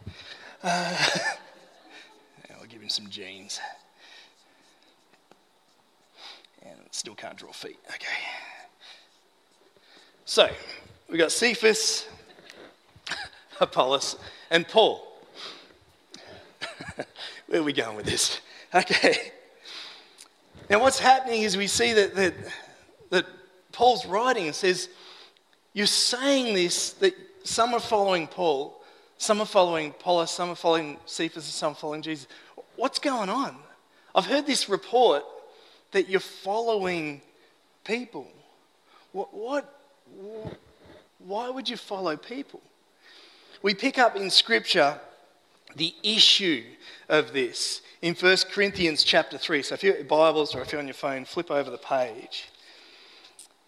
uh, 0.62 0.96
I'll 2.56 2.66
give 2.68 2.80
him 2.80 2.88
some 2.88 3.08
jeans. 3.10 3.58
And 6.62 6.78
still 6.92 7.16
can't 7.16 7.36
draw 7.36 7.50
feet. 7.50 7.80
Okay. 7.88 8.06
So, 10.24 10.48
we've 11.08 11.18
got 11.18 11.32
Cephas, 11.32 12.06
Apollos, 13.60 14.16
and 14.48 14.66
Paul. 14.68 15.08
Where 17.48 17.60
are 17.60 17.64
we 17.64 17.72
going 17.72 17.96
with 17.96 18.06
this? 18.06 18.40
Okay. 18.76 19.32
Now, 20.68 20.80
what's 20.80 20.98
happening 20.98 21.42
is 21.42 21.56
we 21.56 21.66
see 21.66 21.94
that, 21.94 22.14
that, 22.14 22.34
that 23.08 23.26
Paul's 23.72 24.04
writing 24.04 24.46
and 24.46 24.54
says, 24.54 24.90
You're 25.72 25.86
saying 25.86 26.54
this, 26.54 26.90
that 26.94 27.14
some 27.42 27.72
are 27.72 27.80
following 27.80 28.26
Paul, 28.26 28.82
some 29.16 29.40
are 29.40 29.46
following 29.46 29.90
Apollos, 29.90 30.30
some 30.30 30.50
are 30.50 30.56
following 30.56 30.98
Cephas, 31.06 31.44
and 31.44 31.54
some 31.54 31.72
are 31.72 31.76
following 31.76 32.02
Jesus. 32.02 32.26
What's 32.74 32.98
going 32.98 33.30
on? 33.30 33.56
I've 34.14 34.26
heard 34.26 34.46
this 34.46 34.68
report 34.68 35.24
that 35.92 36.10
you're 36.10 36.20
following 36.20 37.22
people. 37.84 38.28
What, 39.12 39.32
what, 39.32 39.72
why 41.18 41.48
would 41.48 41.68
you 41.68 41.78
follow 41.78 42.16
people? 42.16 42.60
We 43.62 43.72
pick 43.72 43.98
up 43.98 44.16
in 44.16 44.28
Scripture 44.28 45.00
the 45.76 45.94
issue 46.02 46.64
of 47.08 47.32
this 47.32 47.82
in 48.02 48.14
1 48.14 48.36
Corinthians 48.50 49.04
chapter 49.04 49.38
3. 49.38 49.62
So 49.62 49.74
if 49.74 49.82
you're 49.82 49.96
your 49.96 50.04
Bibles 50.04 50.54
or 50.54 50.62
if 50.62 50.72
you're 50.72 50.80
on 50.80 50.86
your 50.86 50.94
phone, 50.94 51.24
flip 51.24 51.50
over 51.50 51.70
the 51.70 51.78
page. 51.78 52.48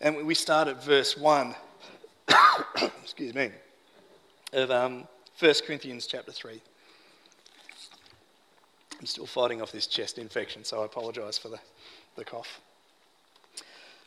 And 0.01 0.27
we 0.27 0.35
start 0.35 0.69
at 0.69 0.83
verse 0.83 1.17
1, 1.17 1.55
excuse 3.03 3.35
me, 3.35 3.51
of 4.53 4.71
um, 4.71 5.07
1 5.39 5.55
Corinthians 5.67 6.07
chapter 6.07 6.33
3. 6.33 6.61
I'm 8.99 9.07
still 9.07 9.27
fighting 9.27 9.63
off 9.63 9.71
this 9.71 9.87
chest 9.87 10.19
infection, 10.19 10.65
so 10.65 10.83
I 10.83 10.87
apologize 10.87 11.39
for 11.39 11.49
the, 11.49 11.59
the 12.17 12.25
cough. 12.25 12.61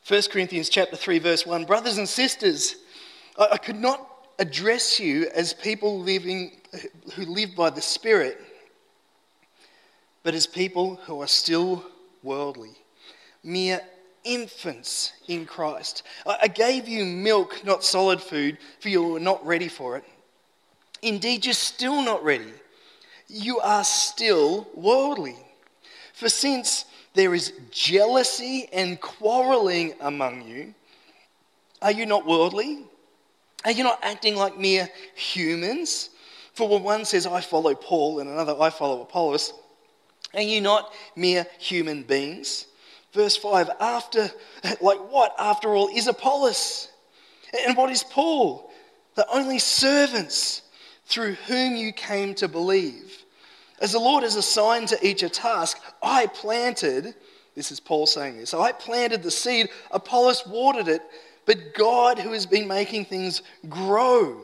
1 0.07 0.21
Corinthians 0.31 0.69
chapter 0.69 0.95
3, 0.95 1.19
verse 1.19 1.45
1 1.45 1.65
Brothers 1.65 1.97
and 1.97 2.09
sisters, 2.09 2.75
I, 3.37 3.49
I 3.53 3.57
could 3.57 3.75
not 3.75 4.10
address 4.41 4.99
you 4.99 5.29
as 5.33 5.53
people 5.53 5.99
living 6.01 6.51
who 7.15 7.25
live 7.25 7.55
by 7.55 7.69
the 7.69 7.81
Spirit 7.81 8.41
but 10.23 10.33
as 10.33 10.45
people 10.45 10.95
who 11.05 11.21
are 11.21 11.27
still 11.27 11.83
worldly, 12.23 12.75
mere 13.43 13.81
infants 14.23 15.13
in 15.27 15.45
Christ. 15.45 16.03
I 16.25 16.47
gave 16.47 16.87
you 16.87 17.05
milk, 17.05 17.63
not 17.65 17.83
solid 17.83 18.21
food, 18.21 18.57
for 18.79 18.89
you 18.89 19.03
were 19.03 19.19
not 19.19 19.43
ready 19.45 19.67
for 19.67 19.97
it. 19.97 20.03
Indeed, 21.01 21.45
you're 21.45 21.53
still 21.53 22.03
not 22.03 22.23
ready. 22.23 22.53
You 23.27 23.59
are 23.59 23.83
still 23.83 24.67
worldly. 24.75 25.37
For 26.13 26.29
since 26.29 26.85
there 27.15 27.33
is 27.33 27.53
jealousy 27.71 28.69
and 28.71 29.01
quarreling 29.01 29.95
among 30.01 30.47
you, 30.47 30.75
are 31.81 31.91
you 31.91 32.05
not 32.05 32.27
worldly? 32.27 32.83
Are 33.65 33.71
you 33.71 33.83
not 33.83 33.99
acting 34.01 34.35
like 34.35 34.57
mere 34.57 34.89
humans? 35.15 36.09
For 36.53 36.67
when 36.67 36.83
one 36.83 37.05
says, 37.05 37.25
I 37.25 37.41
follow 37.41 37.75
Paul, 37.75 38.19
and 38.19 38.29
another, 38.29 38.55
I 38.59 38.69
follow 38.69 39.01
Apollos, 39.01 39.53
are 40.33 40.41
you 40.41 40.61
not 40.61 40.93
mere 41.15 41.45
human 41.59 42.03
beings? 42.03 42.67
Verse 43.13 43.35
5 43.37 43.69
After, 43.79 44.29
like 44.81 44.99
what, 45.11 45.35
after 45.37 45.75
all, 45.75 45.89
is 45.89 46.07
Apollos? 46.07 46.89
And 47.67 47.75
what 47.75 47.91
is 47.91 48.03
Paul? 48.03 48.71
The 49.15 49.27
only 49.31 49.59
servants 49.59 50.61
through 51.05 51.33
whom 51.33 51.75
you 51.75 51.91
came 51.91 52.33
to 52.35 52.47
believe. 52.47 53.23
As 53.81 53.91
the 53.91 53.99
Lord 53.99 54.23
has 54.23 54.35
assigned 54.35 54.87
to 54.89 55.07
each 55.07 55.23
a 55.23 55.29
task, 55.29 55.79
I 56.01 56.27
planted, 56.27 57.15
this 57.55 57.71
is 57.71 57.79
Paul 57.79 58.05
saying 58.07 58.37
this, 58.37 58.53
I 58.53 58.71
planted 58.71 59.23
the 59.23 59.31
seed, 59.31 59.69
Apollos 59.89 60.45
watered 60.47 60.87
it, 60.87 61.01
but 61.51 61.73
God 61.73 62.17
who 62.17 62.31
has 62.31 62.45
been 62.45 62.65
making 62.65 63.03
things 63.03 63.41
grow. 63.67 64.39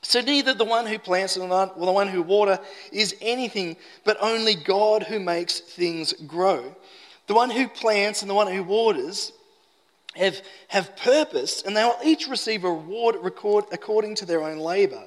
So 0.00 0.22
neither 0.22 0.54
the 0.54 0.64
one 0.64 0.86
who 0.86 0.98
plants 0.98 1.36
nor 1.36 1.46
the 1.46 1.92
one 1.92 2.08
who 2.08 2.22
water 2.22 2.58
is 2.90 3.14
anything, 3.20 3.76
but 4.06 4.16
only 4.18 4.54
God 4.54 5.02
who 5.02 5.20
makes 5.20 5.60
things 5.60 6.14
grow. 6.26 6.74
The 7.26 7.34
one 7.34 7.50
who 7.50 7.68
plants 7.68 8.22
and 8.22 8.30
the 8.30 8.34
one 8.34 8.50
who 8.50 8.62
waters 8.62 9.32
have, 10.16 10.40
have 10.68 10.96
purpose, 10.96 11.64
and 11.66 11.76
they 11.76 11.84
will 11.84 11.98
each 12.02 12.26
receive 12.28 12.64
a 12.64 12.70
reward 12.70 13.16
record, 13.20 13.66
according 13.70 14.14
to 14.14 14.24
their 14.24 14.42
own 14.42 14.56
labor. 14.56 15.04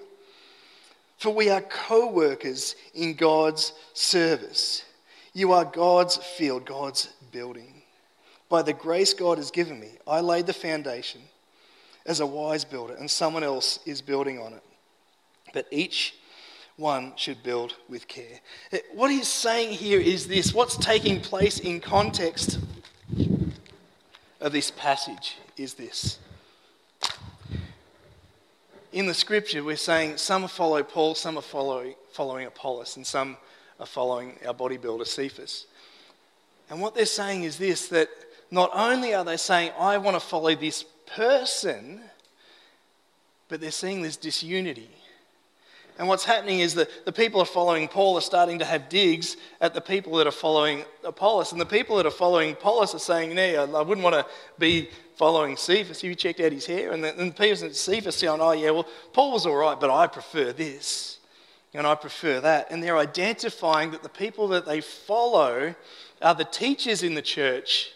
For 1.17 1.31
we 1.31 1.49
are 1.49 1.61
co 1.61 2.11
workers 2.11 2.75
in 2.93 3.15
God's 3.15 3.73
service. 3.95 4.83
You 5.33 5.53
are 5.53 5.65
God's 5.65 6.17
field, 6.17 6.67
God's 6.67 7.07
building. 7.31 7.74
By 8.49 8.61
the 8.61 8.73
grace 8.73 9.13
God 9.13 9.37
has 9.37 9.51
given 9.51 9.79
me, 9.79 9.91
I 10.07 10.21
laid 10.21 10.45
the 10.45 10.53
foundation 10.53 11.21
as 12.05 12.19
a 12.19 12.25
wise 12.25 12.63
builder, 12.63 12.95
and 12.95 13.09
someone 13.09 13.43
else 13.43 13.79
is 13.85 14.01
building 14.01 14.39
on 14.39 14.53
it 14.53 14.63
but 15.55 15.65
each 15.71 16.13
one 16.75 17.13
should 17.15 17.41
build 17.41 17.75
with 17.87 18.07
care. 18.07 18.41
Uh, 18.71 18.77
what 18.93 19.09
he's 19.09 19.29
saying 19.29 19.71
here 19.71 19.99
is 19.99 20.27
this 20.27 20.53
what's 20.53 20.77
taking 20.77 21.19
place 21.21 21.57
in 21.59 21.79
context 21.79 22.59
of 24.41 24.51
this 24.51 24.69
passage 24.69 25.37
is 25.57 25.73
this. 25.73 26.19
In 28.91 29.07
the 29.07 29.13
scripture, 29.13 29.63
we're 29.63 29.77
saying 29.77 30.17
some 30.17 30.47
follow 30.47 30.83
Paul, 30.83 31.15
some 31.15 31.37
are 31.37 31.41
following, 31.41 31.95
following 32.11 32.45
Apollos, 32.45 32.97
and 32.97 33.07
some 33.07 33.37
are 33.79 33.85
following 33.85 34.37
our 34.45 34.53
bodybuilder 34.53 35.07
Cephas. 35.07 35.67
And 36.69 36.81
what 36.81 36.95
they're 36.95 37.05
saying 37.05 37.43
is 37.43 37.57
this 37.57 37.87
that 37.89 38.09
not 38.51 38.71
only 38.73 39.13
are 39.13 39.25
they 39.25 39.37
saying, 39.37 39.71
I 39.79 39.97
want 39.97 40.15
to 40.15 40.19
follow 40.19 40.55
this 40.55 40.85
person, 41.15 42.01
but 43.49 43.61
they're 43.61 43.71
seeing 43.71 44.01
this 44.01 44.17
disunity 44.17 44.89
and 45.97 46.07
what's 46.09 46.25
happening 46.25 46.59
is 46.59 46.75
that 46.75 47.05
the 47.05 47.11
people 47.11 47.41
are 47.41 47.45
following 47.45 47.87
Paul 47.87 48.17
are 48.17 48.21
starting 48.21 48.59
to 48.59 48.65
have 48.65 48.89
digs 48.89 49.37
at 49.61 49.73
the 49.73 49.79
people 49.79 50.15
that 50.17 50.27
are 50.27 50.31
following 50.31 50.83
Apollos. 51.05 51.53
And 51.53 51.61
the 51.61 51.65
people 51.65 51.95
that 51.97 52.05
are 52.05 52.11
following 52.11 52.51
Apollos 52.51 52.93
are 52.93 52.99
saying, 52.99 53.33
no, 53.33 53.75
I 53.75 53.81
wouldn't 53.81 54.03
want 54.03 54.15
to 54.15 54.25
be 54.59 54.89
following 55.15 55.55
Cephas. 55.55 56.03
You 56.03 56.13
checked 56.13 56.41
out 56.41 56.51
his 56.51 56.65
hair? 56.65 56.91
And 56.91 57.01
the, 57.01 57.17
and 57.17 57.31
the 57.31 57.33
people 57.33 57.65
at 57.65 57.75
Cephas 57.75 58.17
saying, 58.17 58.39
oh, 58.41 58.51
yeah, 58.51 58.71
well, 58.71 58.87
Paul 59.13 59.31
was 59.31 59.45
all 59.45 59.55
right, 59.55 59.79
but 59.79 59.89
I 59.89 60.07
prefer 60.07 60.51
this. 60.51 61.19
And 61.73 61.87
I 61.87 61.95
prefer 61.95 62.41
that. 62.41 62.71
And 62.71 62.83
they're 62.83 62.97
identifying 62.97 63.91
that 63.91 64.03
the 64.03 64.09
people 64.09 64.49
that 64.49 64.65
they 64.65 64.81
follow 64.81 65.75
are 66.21 66.35
the 66.35 66.45
teachers 66.45 67.03
in 67.03 67.15
the 67.15 67.21
church, 67.21 67.91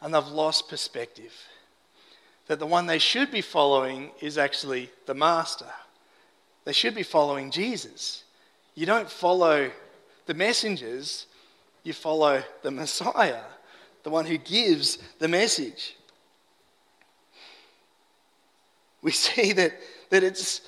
and 0.00 0.14
they've 0.14 0.26
lost 0.26 0.68
perspective. 0.68 1.32
That 2.46 2.58
the 2.58 2.66
one 2.66 2.86
they 2.86 2.98
should 2.98 3.30
be 3.30 3.42
following 3.42 4.10
is 4.20 4.38
actually 4.38 4.90
the 5.06 5.14
master. 5.14 5.70
They 6.64 6.72
should 6.72 6.94
be 6.94 7.02
following 7.02 7.50
Jesus. 7.50 8.24
You 8.74 8.86
don't 8.86 9.10
follow 9.10 9.70
the 10.26 10.34
messengers, 10.34 11.26
you 11.82 11.92
follow 11.92 12.42
the 12.62 12.70
Messiah, 12.70 13.42
the 14.02 14.10
one 14.10 14.26
who 14.26 14.38
gives 14.38 14.98
the 15.18 15.28
message. 15.28 15.96
We 19.02 19.10
see 19.12 19.52
that, 19.52 19.72
that 20.10 20.22
it's, 20.22 20.62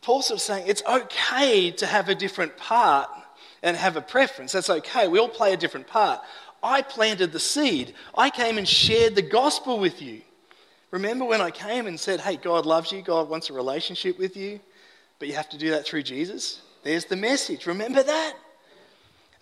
Paul's 0.00 0.26
sort 0.26 0.38
of 0.38 0.42
saying 0.42 0.64
it's 0.66 0.82
okay 0.86 1.70
to 1.72 1.86
have 1.86 2.08
a 2.08 2.14
different 2.14 2.56
part 2.56 3.08
and 3.62 3.76
have 3.76 3.96
a 3.96 4.00
preference. 4.00 4.52
That's 4.52 4.70
okay. 4.70 5.08
We 5.08 5.18
all 5.18 5.28
play 5.28 5.52
a 5.52 5.56
different 5.56 5.86
part. 5.86 6.20
I 6.62 6.82
planted 6.82 7.32
the 7.32 7.40
seed, 7.40 7.94
I 8.16 8.30
came 8.30 8.58
and 8.58 8.68
shared 8.68 9.14
the 9.14 9.22
gospel 9.22 9.78
with 9.78 10.02
you. 10.02 10.22
Remember 10.90 11.24
when 11.24 11.40
I 11.40 11.50
came 11.50 11.86
and 11.86 11.98
said, 11.98 12.20
Hey, 12.20 12.36
God 12.36 12.66
loves 12.66 12.90
you, 12.92 13.02
God 13.02 13.28
wants 13.28 13.50
a 13.50 13.52
relationship 13.52 14.18
with 14.18 14.36
you? 14.36 14.60
But 15.18 15.28
you 15.28 15.34
have 15.34 15.48
to 15.50 15.58
do 15.58 15.70
that 15.70 15.84
through 15.84 16.02
Jesus. 16.02 16.62
There's 16.82 17.04
the 17.04 17.16
message. 17.16 17.66
Remember 17.66 18.02
that? 18.02 18.34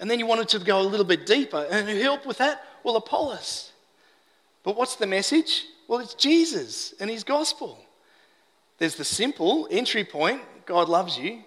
And 0.01 0.11
then 0.11 0.19
you 0.19 0.27
wanted 0.27 0.49
to 0.49 0.59
go 0.59 0.81
a 0.81 0.83
little 0.83 1.07
bit 1.07 1.27
deeper. 1.27 1.67
And 1.71 1.89
who 1.89 1.97
helped 1.97 2.27
with 2.27 2.39
that? 2.39 2.63
Well, 2.83 2.97
Apollos. 2.97 3.73
But 4.63 4.77
what's 4.77 4.97
the 4.97 5.07
message? 5.07 5.65
Well, 5.89 6.01
it's 6.01 6.15
Jesus 6.15 6.95
and 6.99 7.09
his 7.09 7.25
gospel. 7.25 7.79
There's 8.79 8.97
the 8.97 9.05
simple 9.05 9.69
entry 9.71 10.05
point 10.05 10.43
God 10.67 10.89
loves 10.89 11.17
you. 11.17 11.43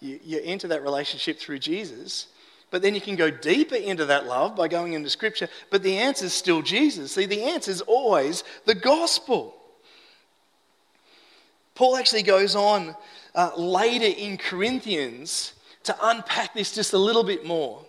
You, 0.00 0.18
you 0.22 0.40
enter 0.42 0.68
that 0.68 0.82
relationship 0.82 1.38
through 1.38 1.60
Jesus. 1.60 2.26
But 2.74 2.82
then 2.82 2.96
you 2.96 3.00
can 3.00 3.14
go 3.14 3.30
deeper 3.30 3.76
into 3.76 4.04
that 4.06 4.26
love 4.26 4.56
by 4.56 4.66
going 4.66 4.94
into 4.94 5.08
Scripture. 5.08 5.48
But 5.70 5.84
the 5.84 5.96
answer 5.96 6.26
is 6.26 6.32
still 6.32 6.60
Jesus. 6.60 7.12
See, 7.12 7.24
the 7.24 7.44
answer 7.44 7.70
is 7.70 7.82
always 7.82 8.42
the 8.64 8.74
gospel. 8.74 9.54
Paul 11.76 11.96
actually 11.96 12.24
goes 12.24 12.56
on 12.56 12.96
uh, 13.32 13.52
later 13.56 14.12
in 14.18 14.38
Corinthians 14.38 15.52
to 15.84 15.96
unpack 16.02 16.52
this 16.52 16.74
just 16.74 16.94
a 16.94 16.98
little 16.98 17.22
bit 17.22 17.46
more. 17.46 17.80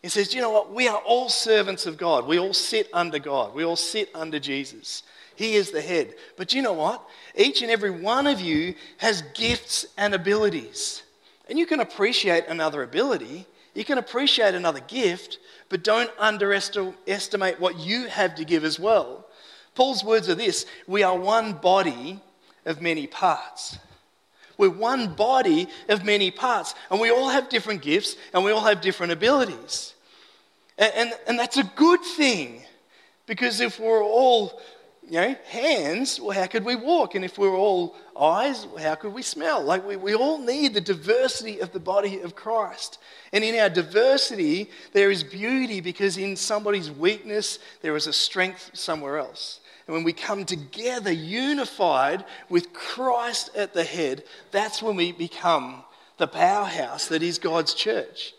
He 0.00 0.08
says, 0.08 0.32
you 0.32 0.40
know 0.40 0.48
what? 0.48 0.72
We 0.72 0.88
are 0.88 1.02
all 1.04 1.28
servants 1.28 1.84
of 1.84 1.98
God. 1.98 2.26
We 2.26 2.38
all 2.38 2.54
sit 2.54 2.88
under 2.94 3.18
God. 3.18 3.54
We 3.54 3.66
all 3.66 3.76
sit 3.76 4.08
under 4.14 4.38
Jesus. 4.38 5.02
He 5.36 5.56
is 5.56 5.72
the 5.72 5.82
head. 5.82 6.14
But 6.38 6.54
you 6.54 6.62
know 6.62 6.72
what? 6.72 7.06
Each 7.36 7.60
and 7.60 7.70
every 7.70 7.90
one 7.90 8.26
of 8.26 8.40
you 8.40 8.76
has 8.96 9.20
gifts 9.34 9.84
and 9.98 10.14
abilities. 10.14 11.02
And 11.50 11.58
you 11.58 11.66
can 11.66 11.80
appreciate 11.80 12.46
another 12.46 12.82
ability, 12.82 13.46
you 13.74 13.84
can 13.84 13.98
appreciate 13.98 14.54
another 14.54 14.80
gift, 14.80 15.38
but 15.68 15.82
don't 15.82 16.10
underestimate 16.18 17.58
what 17.58 17.78
you 17.78 18.06
have 18.08 18.34
to 18.34 18.44
give 18.44 18.64
as 18.64 18.78
well. 18.78 19.26
Paul's 19.74 20.04
words 20.04 20.28
are 20.28 20.34
this 20.34 20.66
We 20.86 21.02
are 21.02 21.16
one 21.16 21.54
body 21.54 22.20
of 22.66 22.82
many 22.82 23.06
parts. 23.06 23.78
We're 24.58 24.70
one 24.70 25.14
body 25.14 25.68
of 25.88 26.04
many 26.04 26.30
parts, 26.30 26.74
and 26.90 27.00
we 27.00 27.10
all 27.10 27.30
have 27.30 27.48
different 27.48 27.82
gifts 27.82 28.16
and 28.32 28.44
we 28.44 28.52
all 28.52 28.60
have 28.60 28.80
different 28.80 29.12
abilities. 29.12 29.94
And, 30.78 30.92
and, 30.94 31.12
and 31.26 31.38
that's 31.38 31.56
a 31.56 31.64
good 31.64 32.02
thing 32.02 32.62
because 33.26 33.60
if 33.60 33.80
we're 33.80 34.04
all 34.04 34.60
you 35.04 35.20
know, 35.20 35.36
hands, 35.46 36.20
well, 36.20 36.38
how 36.38 36.46
could 36.46 36.64
we 36.64 36.76
walk? 36.76 37.14
And 37.14 37.24
if 37.24 37.36
we're 37.36 37.56
all 37.56 37.96
eyes, 38.18 38.66
how 38.78 38.94
could 38.94 39.12
we 39.12 39.22
smell? 39.22 39.62
Like, 39.62 39.86
we, 39.86 39.96
we 39.96 40.14
all 40.14 40.38
need 40.38 40.74
the 40.74 40.80
diversity 40.80 41.60
of 41.60 41.72
the 41.72 41.80
body 41.80 42.20
of 42.20 42.36
Christ. 42.36 42.98
And 43.32 43.42
in 43.42 43.58
our 43.58 43.68
diversity, 43.68 44.70
there 44.92 45.10
is 45.10 45.24
beauty 45.24 45.80
because 45.80 46.16
in 46.16 46.36
somebody's 46.36 46.90
weakness, 46.90 47.58
there 47.80 47.96
is 47.96 48.06
a 48.06 48.12
strength 48.12 48.70
somewhere 48.74 49.18
else. 49.18 49.60
And 49.86 49.94
when 49.94 50.04
we 50.04 50.12
come 50.12 50.44
together, 50.44 51.10
unified 51.10 52.24
with 52.48 52.72
Christ 52.72 53.50
at 53.56 53.74
the 53.74 53.84
head, 53.84 54.22
that's 54.52 54.82
when 54.82 54.94
we 54.94 55.10
become 55.10 55.82
the 56.18 56.28
powerhouse 56.28 57.08
that 57.08 57.22
is 57.22 57.38
God's 57.38 57.74
church. 57.74 58.34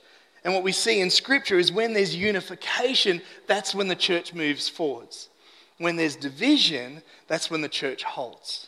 And 0.45 0.53
what 0.53 0.63
we 0.63 0.71
see 0.71 1.01
in 1.01 1.09
Scripture 1.09 1.59
is 1.59 1.71
when 1.71 1.93
there's 1.93 2.15
unification, 2.15 3.21
that's 3.47 3.75
when 3.75 3.89
the 3.89 3.95
church 3.95 4.33
moves 4.33 4.69
forwards. 4.69 5.29
When 5.77 5.95
there's 5.95 6.15
division, 6.15 7.01
that's 7.27 7.49
when 7.49 7.61
the 7.61 7.69
church 7.69 8.03
halts. 8.03 8.67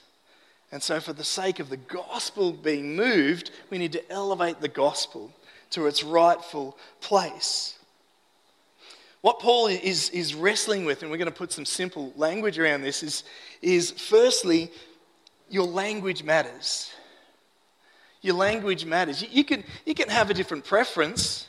And 0.71 0.81
so, 0.81 0.99
for 0.99 1.13
the 1.13 1.23
sake 1.23 1.59
of 1.59 1.69
the 1.69 1.77
gospel 1.77 2.51
being 2.51 2.95
moved, 2.95 3.51
we 3.69 3.77
need 3.77 3.93
to 3.93 4.11
elevate 4.11 4.61
the 4.61 4.67
gospel 4.67 5.31
to 5.71 5.87
its 5.87 6.03
rightful 6.03 6.77
place. 7.01 7.77
What 9.21 9.39
Paul 9.39 9.67
is, 9.67 10.09
is 10.11 10.35
wrestling 10.35 10.85
with, 10.85 11.01
and 11.01 11.09
we're 11.09 11.17
going 11.17 11.25
to 11.25 11.35
put 11.35 11.51
some 11.51 11.65
simple 11.65 12.13
language 12.15 12.59
around 12.59 12.81
this, 12.81 13.01
is, 13.01 13.23
is 13.61 13.89
firstly, 13.89 14.71
your 15.49 15.65
language 15.65 16.23
matters. 16.23 16.91
Your 18.21 18.35
language 18.35 18.85
matters. 18.85 19.21
You, 19.21 19.29
you, 19.31 19.43
can, 19.43 19.63
you 19.85 19.95
can 19.95 20.09
have 20.09 20.29
a 20.29 20.33
different 20.33 20.63
preference. 20.63 21.47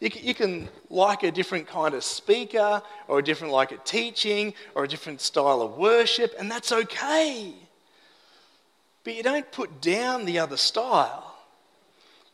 You 0.00 0.10
can, 0.10 0.24
you 0.24 0.34
can 0.34 0.68
like 0.90 1.22
a 1.22 1.30
different 1.30 1.66
kind 1.66 1.94
of 1.94 2.04
speaker, 2.04 2.82
or 3.08 3.18
a 3.18 3.24
different 3.24 3.52
like 3.52 3.72
a 3.72 3.78
teaching, 3.78 4.52
or 4.74 4.84
a 4.84 4.88
different 4.88 5.20
style 5.20 5.62
of 5.62 5.78
worship, 5.78 6.34
and 6.38 6.50
that's 6.50 6.70
okay. 6.70 7.54
But 9.04 9.14
you 9.14 9.22
don't 9.22 9.50
put 9.52 9.80
down 9.80 10.24
the 10.24 10.40
other 10.40 10.56
style. 10.56 11.36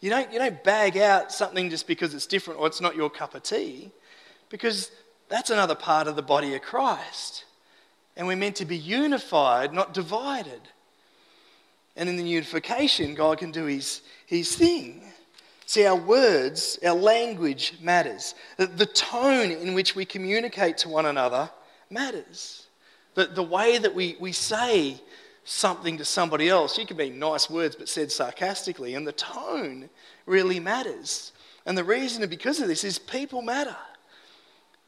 You 0.01 0.11
don't, 0.11 0.33
you 0.33 0.39
don't 0.41 0.65
bag 0.65 0.97
out 0.97 1.31
something 1.31 1.71
just 1.71 1.87
because 1.87 2.13
it's 2.13 2.27
different 2.27 2.59
or 2.59 2.67
it's 2.67 2.81
not 2.81 2.97
your 2.97 3.09
cup 3.09 3.37
of 3.37 3.45
tea 3.45 3.93
because 4.49 4.91
that's 5.29 5.51
another 5.51 5.77
part 5.77 6.09
of 6.09 6.17
the 6.17 6.23
body 6.23 6.55
of 6.57 6.63
Christ. 6.63 7.45
And 8.17 8.27
we're 8.27 8.37
meant 8.37 8.57
to 8.57 8.65
be 8.65 8.77
unified, 8.77 9.73
not 9.73 9.95
divided. 9.95 10.61
And 11.95 12.09
in 12.09 12.17
the 12.17 12.25
unification, 12.25 13.15
God 13.15 13.39
can 13.39 13.53
do 13.53 13.65
his, 13.67 14.03
his 14.27 14.57
thing. 14.57 15.05
See, 15.67 15.87
our 15.87 15.97
words, 15.97 16.79
our 16.85 16.95
language 16.95 17.75
matters. 17.81 18.35
The, 18.57 18.87
tone 18.87 19.51
in 19.51 19.75
which 19.75 19.95
we 19.95 20.05
communicate 20.05 20.79
to 20.79 20.89
one 20.89 21.07
another 21.07 21.51
matters. 21.91 22.67
The, 23.15 23.27
the 23.27 23.43
way 23.43 23.79
that 23.79 23.95
we, 23.95 24.17
we 24.19 24.33
say 24.33 25.01
something 25.45 25.99
to 25.99 26.05
somebody 26.05 26.49
else, 26.49 26.79
you 26.79 26.87
can 26.87 26.97
be 26.97 27.11
nice 27.11 27.51
words 27.51 27.77
but 27.77 27.89
said 27.89 28.11
sarcastically, 28.11 28.95
and 28.95 29.07
the 29.07 29.13
tone 29.13 29.89
really 30.27 30.61
matters. 30.61 31.33
And 31.67 31.77
the 31.77 31.85
reason 31.85 32.29
because 32.29 32.61
of 32.61 32.69
this 32.69 32.85
is 32.85 32.99
people 32.99 33.43
matter. 33.43 33.77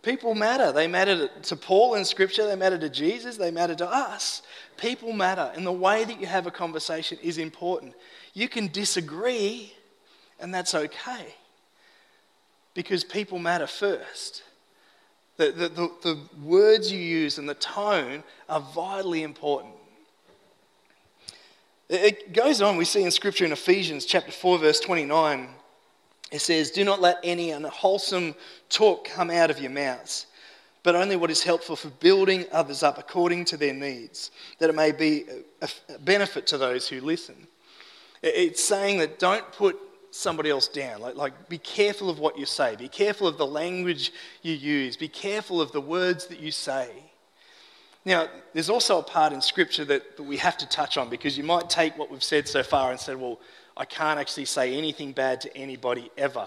People 0.03 0.35
matter. 0.35 0.71
They 0.71 0.87
matter 0.87 1.29
to 1.29 1.57
Paul 1.57 1.95
in 1.95 2.05
Scripture, 2.05 2.47
they 2.47 2.57
matter 2.57 2.79
to 2.79 2.91
Jesus, 2.91 3.37
they 3.37 3.51
matter 3.51 3.75
to 3.77 3.89
us. 3.89 4.43
People 4.77 5.13
matter, 5.13 5.51
and 5.55 5.65
the 5.65 5.73
way 5.73 6.05
that 6.05 6.21
you 6.21 6.27
have 6.27 6.47
a 6.47 6.51
conversation 6.51 7.17
is 7.23 7.39
important. 7.39 7.95
You 8.35 8.49
can 8.49 8.69
disagree, 8.69 9.73
and 10.41 10.53
that's 10.53 10.75
okay 10.75 11.35
because 12.75 13.05
people 13.05 13.39
matter 13.39 13.67
first. 13.67 14.43
The, 15.37 15.51
the, 15.51 15.69
the, 15.69 15.91
the 16.03 16.19
words 16.43 16.93
you 16.93 16.99
use 16.99 17.39
and 17.39 17.49
the 17.49 17.55
tone 17.55 18.23
are 18.49 18.61
vitally 18.61 19.23
important. 19.23 19.75
It 21.89 22.33
goes 22.33 22.63
on, 22.63 22.77
we 22.77 22.85
see 22.85 23.03
in 23.03 23.11
Scripture 23.11 23.45
in 23.45 23.53
Ephesians 23.53 24.07
chapter 24.07 24.33
4, 24.33 24.59
verse 24.59 24.81
29. 24.81 25.49
It 26.33 26.41
says, 26.41 26.71
Do 26.71 26.85
not 26.85 27.01
let 27.01 27.19
any 27.23 27.51
unwholesome 27.51 28.35
talk 28.69 29.07
come 29.07 29.31
out 29.31 29.51
of 29.51 29.61
your 29.61 29.71
mouths, 29.71 30.27
but 30.83 30.95
only 30.95 31.17
what 31.17 31.31
is 31.31 31.43
helpful 31.43 31.77
for 31.77 31.91
building 31.91 32.47
others 32.53 32.83
up 32.83 32.99
according 32.99 33.45
to 33.47 33.57
their 33.57 33.75
needs, 33.75 34.31
that 34.59 34.71
it 34.71 34.75
may 34.75 34.93
be 34.93 35.25
a 35.61 35.99
benefit 36.01 36.47
to 36.49 36.59
those 36.59 36.89
who 36.89 37.01
listen. 37.01 37.47
It's 38.23 38.65
saying 38.65 38.99
that 38.99 39.19
don't 39.19 39.51
put 39.53 39.77
somebody 40.15 40.49
else 40.49 40.69
down. 40.69 41.01
Like, 41.01 41.17
like, 41.17 41.49
be 41.49 41.59
careful 41.59 42.09
of 42.09 42.21
what 42.21 42.39
you 42.39 42.47
say, 42.47 42.77
be 42.77 42.89
careful 42.89 43.27
of 43.27 43.37
the 43.37 43.47
language 43.47 44.13
you 44.43 44.53
use, 44.53 44.97
be 44.97 45.09
careful 45.09 45.61
of 45.61 45.73
the 45.73 45.81
words 45.81 46.27
that 46.27 46.39
you 46.39 46.53
say. 46.53 46.89
Now, 48.05 48.29
there's 48.53 48.71
also 48.71 48.99
a 48.99 49.03
part 49.03 49.33
in 49.33 49.41
Scripture 49.41 49.85
that, 49.87 50.17
that 50.17 50.23
we 50.23 50.37
have 50.37 50.57
to 50.59 50.69
touch 50.69 50.99
on 50.99 51.09
because 51.09 51.37
you 51.37 51.43
might 51.43 51.69
take 51.69 51.99
what 51.99 52.11
we've 52.11 52.23
said 52.23 52.47
so 52.47 52.63
far 52.63 52.91
and 52.91 53.01
say, 53.01 53.15
well, 53.15 53.41
I 53.77 53.87
can't 53.87 54.21
actually 54.21 54.45
say 54.45 54.77
anything 54.77 55.13
bad 55.13 55.41
to 55.41 55.57
anybody 55.57 56.11
ever. 56.17 56.47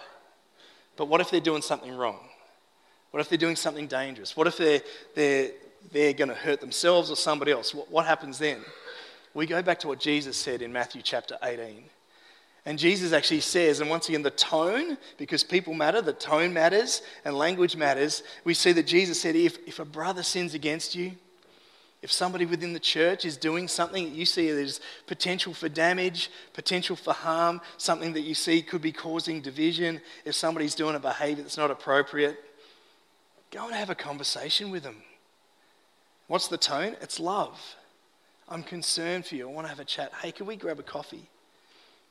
But 0.95 1.07
what 1.07 1.19
if 1.19 1.29
they're 1.29 1.41
doing 1.41 1.61
something 1.61 1.95
wrong? 1.95 2.19
What 3.11 3.19
if 3.19 3.27
they're 3.27 3.37
doing 3.37 3.55
something 3.55 3.87
dangerous? 3.87 4.37
What 4.37 4.47
if 4.47 4.57
they're, 4.57 4.81
they're, 5.15 5.51
they're 5.91 6.13
going 6.13 6.29
to 6.29 6.35
hurt 6.35 6.61
themselves 6.61 7.11
or 7.11 7.15
somebody 7.15 7.51
else? 7.51 7.73
What, 7.73 7.91
what 7.91 8.05
happens 8.05 8.37
then? 8.37 8.61
We 9.33 9.45
go 9.45 9.61
back 9.61 9.79
to 9.79 9.87
what 9.87 9.99
Jesus 9.99 10.37
said 10.37 10.61
in 10.61 10.71
Matthew 10.71 11.01
chapter 11.01 11.37
18. 11.43 11.83
And 12.67 12.77
Jesus 12.77 13.13
actually 13.13 13.39
says, 13.39 13.79
and 13.79 13.89
once 13.89 14.09
again, 14.09 14.23
the 14.23 14.29
tone, 14.29 14.97
because 15.17 15.41
people 15.41 15.73
matter, 15.73 16.01
the 16.01 16.11
tone 16.11 16.53
matters, 16.53 17.01
and 17.23 17.33
language 17.33 17.77
matters. 17.77 18.23
We 18.43 18.53
see 18.53 18.73
that 18.73 18.85
Jesus 18.85 19.21
said, 19.21 19.37
if, 19.37 19.65
if 19.65 19.79
a 19.79 19.85
brother 19.85 20.21
sins 20.21 20.53
against 20.53 20.93
you, 20.93 21.13
if 22.01 22.11
somebody 22.11 22.45
within 22.45 22.73
the 22.73 22.79
church 22.81 23.23
is 23.23 23.37
doing 23.37 23.69
something 23.69 24.03
that 24.03 24.13
you 24.13 24.25
see 24.25 24.51
there's 24.51 24.81
potential 25.05 25.53
for 25.53 25.69
damage, 25.69 26.29
potential 26.51 26.97
for 26.97 27.13
harm, 27.13 27.61
something 27.77 28.11
that 28.11 28.23
you 28.23 28.35
see 28.35 28.61
could 28.61 28.81
be 28.81 28.91
causing 28.91 29.39
division, 29.39 30.01
if 30.25 30.35
somebody's 30.35 30.75
doing 30.75 30.95
a 30.95 30.99
behavior 30.99 31.43
that's 31.43 31.57
not 31.57 31.71
appropriate, 31.71 32.37
go 33.49 33.65
and 33.67 33.75
have 33.75 33.89
a 33.89 33.95
conversation 33.95 34.71
with 34.71 34.83
them. 34.83 35.03
What's 36.27 36.49
the 36.49 36.57
tone? 36.57 36.97
It's 36.99 37.17
love. 37.17 37.77
I'm 38.49 38.61
concerned 38.61 39.25
for 39.25 39.35
you. 39.35 39.47
I 39.47 39.53
want 39.53 39.67
to 39.67 39.69
have 39.69 39.79
a 39.79 39.85
chat. 39.85 40.11
Hey, 40.21 40.33
can 40.33 40.47
we 40.47 40.57
grab 40.57 40.79
a 40.79 40.83
coffee? 40.83 41.29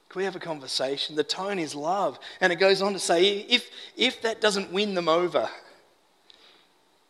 Can 0.09 0.21
we 0.21 0.25
have 0.25 0.37
a 0.37 0.41
conversation? 0.41 1.17
The 1.17 1.25
tone 1.25 1.59
is 1.59 1.75
love. 1.75 2.19
And 2.41 2.53
it 2.53 2.57
goes 2.57 2.83
on 2.83 2.93
to 2.93 2.99
say 2.99 3.39
if, 3.49 3.71
if 3.97 4.23
that 4.23 4.41
doesn't 4.41 4.73
win 4.73 4.95
them 4.95 5.09
over, 5.09 5.49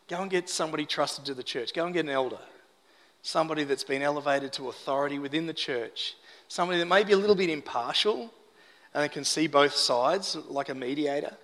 go 0.08 0.22
and 0.22 0.30
get 0.30 0.48
somebody 0.48 0.86
trusted 0.86 1.24
to 1.26 1.34
the 1.34 1.42
church. 1.42 1.74
Go 1.74 1.84
and 1.84 1.94
get 1.94 2.04
an 2.04 2.10
elder 2.10 2.38
somebody 3.26 3.64
that's 3.64 3.82
been 3.82 4.02
elevated 4.02 4.52
to 4.52 4.68
authority 4.68 5.18
within 5.18 5.46
the 5.46 5.52
church, 5.52 6.14
somebody 6.46 6.78
that 6.78 6.86
may 6.86 7.02
be 7.02 7.12
a 7.12 7.16
little 7.16 7.34
bit 7.34 7.50
impartial 7.50 8.32
and 8.94 9.10
can 9.10 9.24
see 9.24 9.48
both 9.48 9.74
sides 9.74 10.36
like 10.48 10.68
a 10.68 10.74
mediator, 10.74 11.36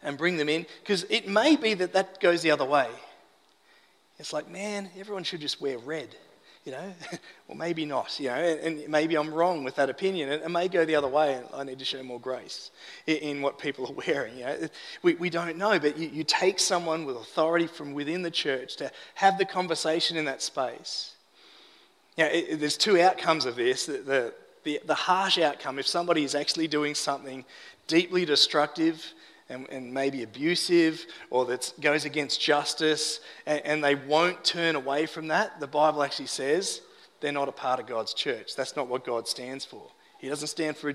and 0.00 0.16
bring 0.16 0.36
them 0.36 0.48
in. 0.48 0.64
Because 0.80 1.04
it 1.10 1.26
may 1.26 1.56
be 1.56 1.74
that 1.74 1.92
that 1.92 2.20
goes 2.20 2.40
the 2.40 2.52
other 2.52 2.64
way. 2.64 2.88
It's 4.18 4.32
like, 4.32 4.48
man, 4.48 4.90
everyone 4.96 5.24
should 5.24 5.40
just 5.40 5.60
wear 5.60 5.76
red. 5.76 6.14
You 6.68 6.74
know, 6.74 6.92
well, 7.48 7.56
maybe 7.56 7.86
not, 7.86 8.20
you 8.20 8.28
know, 8.28 8.34
and, 8.34 8.60
and 8.60 8.88
maybe 8.90 9.16
I'm 9.16 9.32
wrong 9.32 9.64
with 9.64 9.76
that 9.76 9.88
opinion. 9.88 10.28
It, 10.28 10.50
may 10.50 10.68
go 10.68 10.84
the 10.84 10.96
other 10.96 11.08
way, 11.08 11.32
and 11.32 11.46
I 11.54 11.64
need 11.64 11.78
to 11.78 11.84
show 11.86 12.02
more 12.02 12.20
grace 12.20 12.70
in, 13.06 13.16
in 13.16 13.40
what 13.40 13.58
people 13.58 13.86
are 13.86 13.92
wearing. 14.06 14.36
You 14.36 14.44
know, 14.44 14.68
we, 15.00 15.14
we 15.14 15.30
don't 15.30 15.56
know, 15.56 15.78
but 15.78 15.96
you, 15.96 16.10
you 16.10 16.24
take 16.24 16.58
someone 16.58 17.06
with 17.06 17.16
authority 17.16 17.68
from 17.68 17.94
within 17.94 18.20
the 18.20 18.30
church 18.30 18.76
to 18.76 18.92
have 19.14 19.38
the 19.38 19.46
conversation 19.46 20.18
in 20.18 20.26
that 20.26 20.42
space. 20.42 21.14
You 22.18 22.24
know, 22.24 22.30
it, 22.32 22.60
there's 22.60 22.76
two 22.76 23.00
outcomes 23.00 23.46
of 23.46 23.56
this. 23.56 23.86
The, 23.86 24.02
the, 24.02 24.34
the, 24.64 24.80
the 24.84 24.94
harsh 24.94 25.38
outcome, 25.38 25.78
if 25.78 25.86
somebody 25.86 26.22
is 26.22 26.34
actually 26.34 26.68
doing 26.68 26.94
something 26.94 27.46
deeply 27.86 28.26
destructive 28.26 29.14
and, 29.48 29.68
and 29.70 29.92
maybe 29.92 30.22
abusive 30.22 31.06
or 31.30 31.46
that 31.46 31.72
goes 31.80 32.04
against 32.04 32.40
justice 32.40 33.20
and, 33.46 33.60
and 33.64 33.84
they 33.84 33.94
won't 33.94 34.44
turn 34.44 34.76
away 34.76 35.06
from 35.06 35.28
that, 35.28 35.60
the 35.60 35.66
Bible 35.66 36.02
actually 36.02 36.26
says 36.26 36.82
they're 37.20 37.32
not 37.32 37.48
a 37.48 37.52
part 37.52 37.80
of 37.80 37.86
God's 37.86 38.14
church. 38.14 38.54
That's 38.54 38.76
not 38.76 38.88
what 38.88 39.04
God 39.04 39.26
stands 39.26 39.64
for. 39.64 39.82
He 40.18 40.28
doesn't 40.28 40.48
stand 40.48 40.76
for 40.76 40.92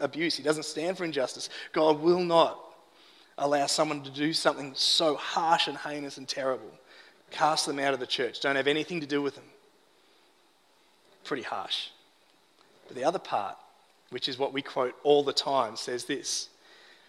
abuse, 0.00 0.36
He 0.36 0.42
doesn't 0.42 0.64
stand 0.64 0.98
for 0.98 1.04
injustice. 1.04 1.48
God 1.72 2.00
will 2.00 2.20
not 2.20 2.60
allow 3.38 3.66
someone 3.66 4.02
to 4.02 4.10
do 4.10 4.32
something 4.32 4.72
so 4.74 5.16
harsh 5.16 5.68
and 5.68 5.76
heinous 5.76 6.18
and 6.18 6.28
terrible. 6.28 6.70
Cast 7.30 7.66
them 7.66 7.78
out 7.78 7.94
of 7.94 8.00
the 8.00 8.06
church. 8.06 8.40
Don't 8.40 8.56
have 8.56 8.66
anything 8.66 9.00
to 9.00 9.06
do 9.06 9.20
with 9.20 9.34
them. 9.34 9.44
Pretty 11.24 11.42
harsh. 11.42 11.88
But 12.86 12.96
the 12.96 13.04
other 13.04 13.18
part, 13.18 13.56
which 14.10 14.28
is 14.28 14.38
what 14.38 14.52
we 14.52 14.62
quote 14.62 14.94
all 15.02 15.24
the 15.24 15.32
time, 15.32 15.76
says 15.76 16.04
this 16.04 16.48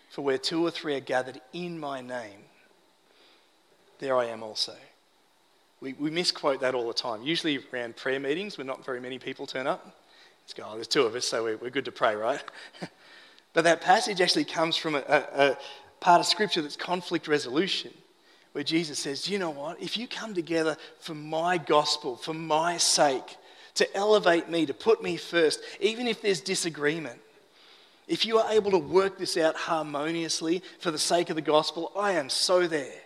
For 0.10 0.22
where 0.22 0.38
two 0.38 0.65
or 0.65 0.72
three 0.72 0.96
are 0.96 1.02
gathered 1.02 1.41
in 1.54 1.80
my 1.80 2.02
name, 2.02 2.46
there 4.00 4.17
I 4.17 4.26
am 4.26 4.43
also. 4.43 4.76
We, 5.80 5.93
we 5.93 6.10
misquote 6.10 6.62
that 6.62 6.74
all 6.74 6.88
the 6.88 6.93
time. 6.93 7.22
Usually 7.22 7.60
around 7.72 7.96
prayer 7.96 8.20
meetings, 8.20 8.58
when 8.58 8.67
not 8.67 8.84
very 8.86 9.00
many 9.00 9.20
people 9.20 9.46
turn 9.46 9.67
up. 9.67 9.96
Let's 10.43 10.54
go, 10.54 10.63
oh, 10.65 10.76
there's 10.76 10.88
two 10.88 11.04
of 11.04 11.13
us, 11.13 11.28
so 11.28 11.43
we're, 11.43 11.58
we're 11.58 11.70
good 11.70 11.86
to 11.86 11.91
pray, 11.91 12.15
right? 12.15 12.41
but 13.54 13.63
that 13.65 13.82
passage 13.82 14.22
actually 14.22 14.46
comes 14.46 14.78
from 14.78 14.96
a, 14.96 15.00
a, 15.00 15.50
a 15.50 15.58
part 16.00 16.20
of 16.20 16.26
Scripture 16.26 16.62
that's 16.62 16.78
conflict 16.78 17.28
resolution, 17.28 17.91
where 18.54 18.63
Jesus 18.63 18.98
says, 18.98 19.30
you 19.30 19.39
know 19.39 19.50
what? 19.50 19.82
If 19.82 19.98
you 19.98 20.08
come 20.08 20.34
together 20.34 20.78
for 21.00 21.13
my 21.13 21.58
gospel, 21.58 22.15
for 22.15 22.34
my 22.34 22.78
sake, 22.78 23.38
to 23.76 23.96
elevate 23.96 24.50
me, 24.50 24.65
to 24.65 24.74
put 24.74 25.04
me 25.04 25.17
first, 25.17 25.62
even 25.80 26.08
if 26.08 26.22
there's 26.22 26.41
disagreement. 26.41 27.20
If 28.08 28.26
you 28.26 28.39
are 28.39 28.52
able 28.52 28.72
to 28.72 28.78
work 28.78 29.17
this 29.17 29.36
out 29.36 29.56
harmoniously 29.56 30.63
for 30.80 30.91
the 30.91 30.98
sake 30.98 31.30
of 31.30 31.36
the 31.36 31.41
gospel, 31.41 31.91
I 31.98 32.13
am 32.13 32.30
so 32.30 32.67
there. 32.67 33.02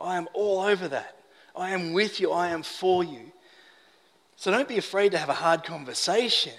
I 0.00 0.16
am 0.16 0.28
all 0.34 0.60
over 0.60 0.88
that. 0.88 1.16
I 1.54 1.70
am 1.70 1.92
with 1.92 2.20
you. 2.20 2.32
I 2.32 2.48
am 2.48 2.62
for 2.62 3.04
you. 3.04 3.32
So 4.36 4.50
don't 4.50 4.68
be 4.68 4.78
afraid 4.78 5.12
to 5.12 5.18
have 5.18 5.28
a 5.28 5.34
hard 5.34 5.62
conversation. 5.62 6.52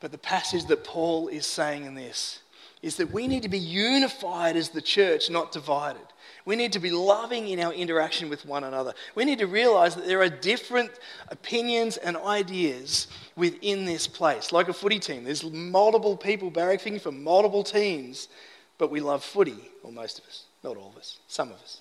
But 0.00 0.10
the 0.10 0.18
passage 0.18 0.66
that 0.66 0.84
Paul 0.84 1.28
is 1.28 1.46
saying 1.46 1.84
in 1.84 1.94
this 1.94 2.40
is 2.82 2.96
that 2.96 3.12
we 3.12 3.28
need 3.28 3.44
to 3.44 3.48
be 3.48 3.58
unified 3.58 4.56
as 4.56 4.68
the 4.68 4.82
church, 4.82 5.30
not 5.30 5.52
divided. 5.52 6.06
We 6.46 6.56
need 6.56 6.72
to 6.74 6.78
be 6.78 6.90
loving 6.90 7.48
in 7.48 7.60
our 7.60 7.72
interaction 7.72 8.28
with 8.28 8.44
one 8.44 8.64
another. 8.64 8.92
We 9.14 9.24
need 9.24 9.38
to 9.38 9.46
realize 9.46 9.94
that 9.94 10.06
there 10.06 10.20
are 10.20 10.28
different 10.28 10.90
opinions 11.28 11.96
and 11.96 12.16
ideas 12.18 13.06
within 13.34 13.86
this 13.86 14.06
place. 14.06 14.52
Like 14.52 14.68
a 14.68 14.74
footy 14.74 14.98
team, 14.98 15.24
there's 15.24 15.42
multiple 15.42 16.16
people 16.16 16.50
barracking 16.50 17.00
for 17.00 17.12
multiple 17.12 17.64
teams, 17.64 18.28
but 18.76 18.90
we 18.90 19.00
love 19.00 19.24
footy, 19.24 19.70
or 19.82 19.90
most 19.90 20.18
of 20.18 20.26
us, 20.26 20.44
not 20.62 20.76
all 20.76 20.90
of 20.90 20.98
us, 20.98 21.18
some 21.28 21.48
of 21.48 21.56
us. 21.56 21.80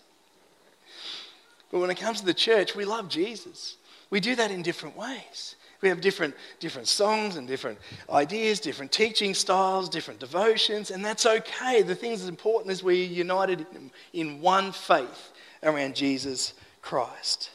But 1.70 1.80
when 1.80 1.90
it 1.90 1.98
comes 1.98 2.22
to 2.22 2.26
the 2.26 2.34
church, 2.34 2.76
we 2.76 2.86
love 2.86 3.10
Jesus. 3.10 3.76
We 4.10 4.22
do 4.22 4.36
that 4.36 4.52
in 4.52 4.62
different 4.62 4.96
ways. 4.96 5.56
We 5.84 5.90
have 5.90 6.00
different, 6.00 6.34
different 6.62 6.88
songs 6.88 7.36
and 7.36 7.46
different 7.46 7.78
ideas, 8.10 8.62
different 8.62 8.94
teaching 8.94 9.34
styles, 9.34 9.90
different 9.90 10.22
devotions, 10.22 10.92
and 10.92 11.04
that's 11.04 11.26
okay. 11.26 11.82
The 11.82 11.94
thing 11.94 12.12
that's 12.12 12.30
important 12.30 12.72
is 12.72 12.82
we're 12.82 13.06
united 13.06 13.66
in, 14.14 14.40
one 14.40 14.72
faith 14.72 15.34
around 15.62 15.94
Jesus 15.94 16.54
Christ. 16.82 17.52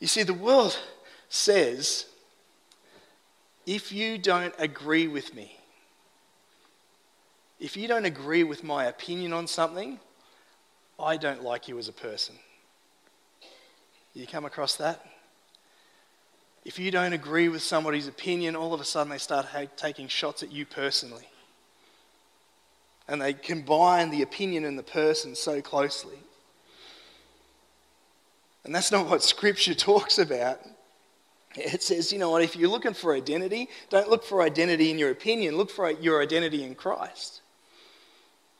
You 0.00 0.06
see, 0.06 0.22
the 0.22 0.32
world 0.32 0.78
says 1.28 2.06
if 3.66 3.92
you 3.92 4.16
don't 4.16 4.54
agree 4.58 5.08
with 5.08 5.34
me, 5.34 5.58
if 7.60 7.76
you 7.76 7.86
don't 7.86 8.06
agree 8.06 8.44
with 8.44 8.64
my 8.64 8.86
opinion 8.86 9.34
on 9.34 9.46
something, 9.46 10.00
I 10.98 11.18
don't 11.18 11.42
like 11.42 11.68
you 11.68 11.78
as 11.78 11.88
a 11.88 11.92
person. 11.92 12.36
You 14.14 14.26
come 14.26 14.46
across 14.46 14.76
that? 14.76 15.04
If 16.68 16.78
you 16.78 16.90
don't 16.90 17.14
agree 17.14 17.48
with 17.48 17.62
somebody's 17.62 18.08
opinion, 18.08 18.54
all 18.54 18.74
of 18.74 18.80
a 18.82 18.84
sudden 18.84 19.08
they 19.08 19.16
start 19.16 19.46
ha- 19.46 19.64
taking 19.74 20.06
shots 20.06 20.42
at 20.42 20.52
you 20.52 20.66
personally. 20.66 21.26
And 23.08 23.22
they 23.22 23.32
combine 23.32 24.10
the 24.10 24.20
opinion 24.20 24.66
and 24.66 24.78
the 24.78 24.82
person 24.82 25.34
so 25.34 25.62
closely. 25.62 26.18
And 28.64 28.74
that's 28.74 28.92
not 28.92 29.08
what 29.08 29.22
Scripture 29.22 29.74
talks 29.92 30.18
about. 30.18 30.60
It 31.56 31.82
says, 31.82 32.12
you 32.12 32.18
know 32.18 32.28
what, 32.28 32.42
if 32.42 32.54
you're 32.54 32.68
looking 32.68 32.92
for 32.92 33.16
identity, 33.16 33.70
don't 33.88 34.10
look 34.10 34.22
for 34.22 34.42
identity 34.42 34.90
in 34.90 34.98
your 34.98 35.10
opinion, 35.10 35.56
look 35.56 35.70
for 35.70 35.90
your 35.90 36.22
identity 36.22 36.64
in 36.64 36.74
Christ. 36.74 37.40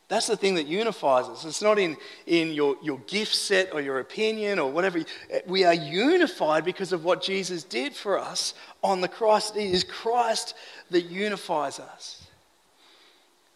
That's 0.09 0.27
the 0.27 0.38
thing 0.38 0.55
that 0.55 0.66
unifies 0.66 1.27
us. 1.27 1.44
It's 1.44 1.61
not 1.61 1.79
in, 1.79 1.97
in 2.27 2.53
your, 2.55 2.77
your 2.83 2.99
gift 3.07 3.35
set 3.35 3.75
or 3.75 3.83
your 3.83 4.01
opinion 4.01 4.59
or 4.59 4.73
whatever. 4.73 5.01
We 5.47 5.64
are 5.64 5.75
unified 5.75 6.64
because 6.64 6.92
of 6.92 7.05
what 7.05 7.23
Jesus 7.23 7.62
did 7.62 7.94
for 7.94 8.18
us 8.18 8.55
on 8.83 9.03
the 9.03 9.09
cross. 9.09 9.55
It 9.55 9.64
is 9.64 9.85
Christ 9.85 10.55
that 10.90 11.03
unifies 11.03 11.79
us. 11.79 12.27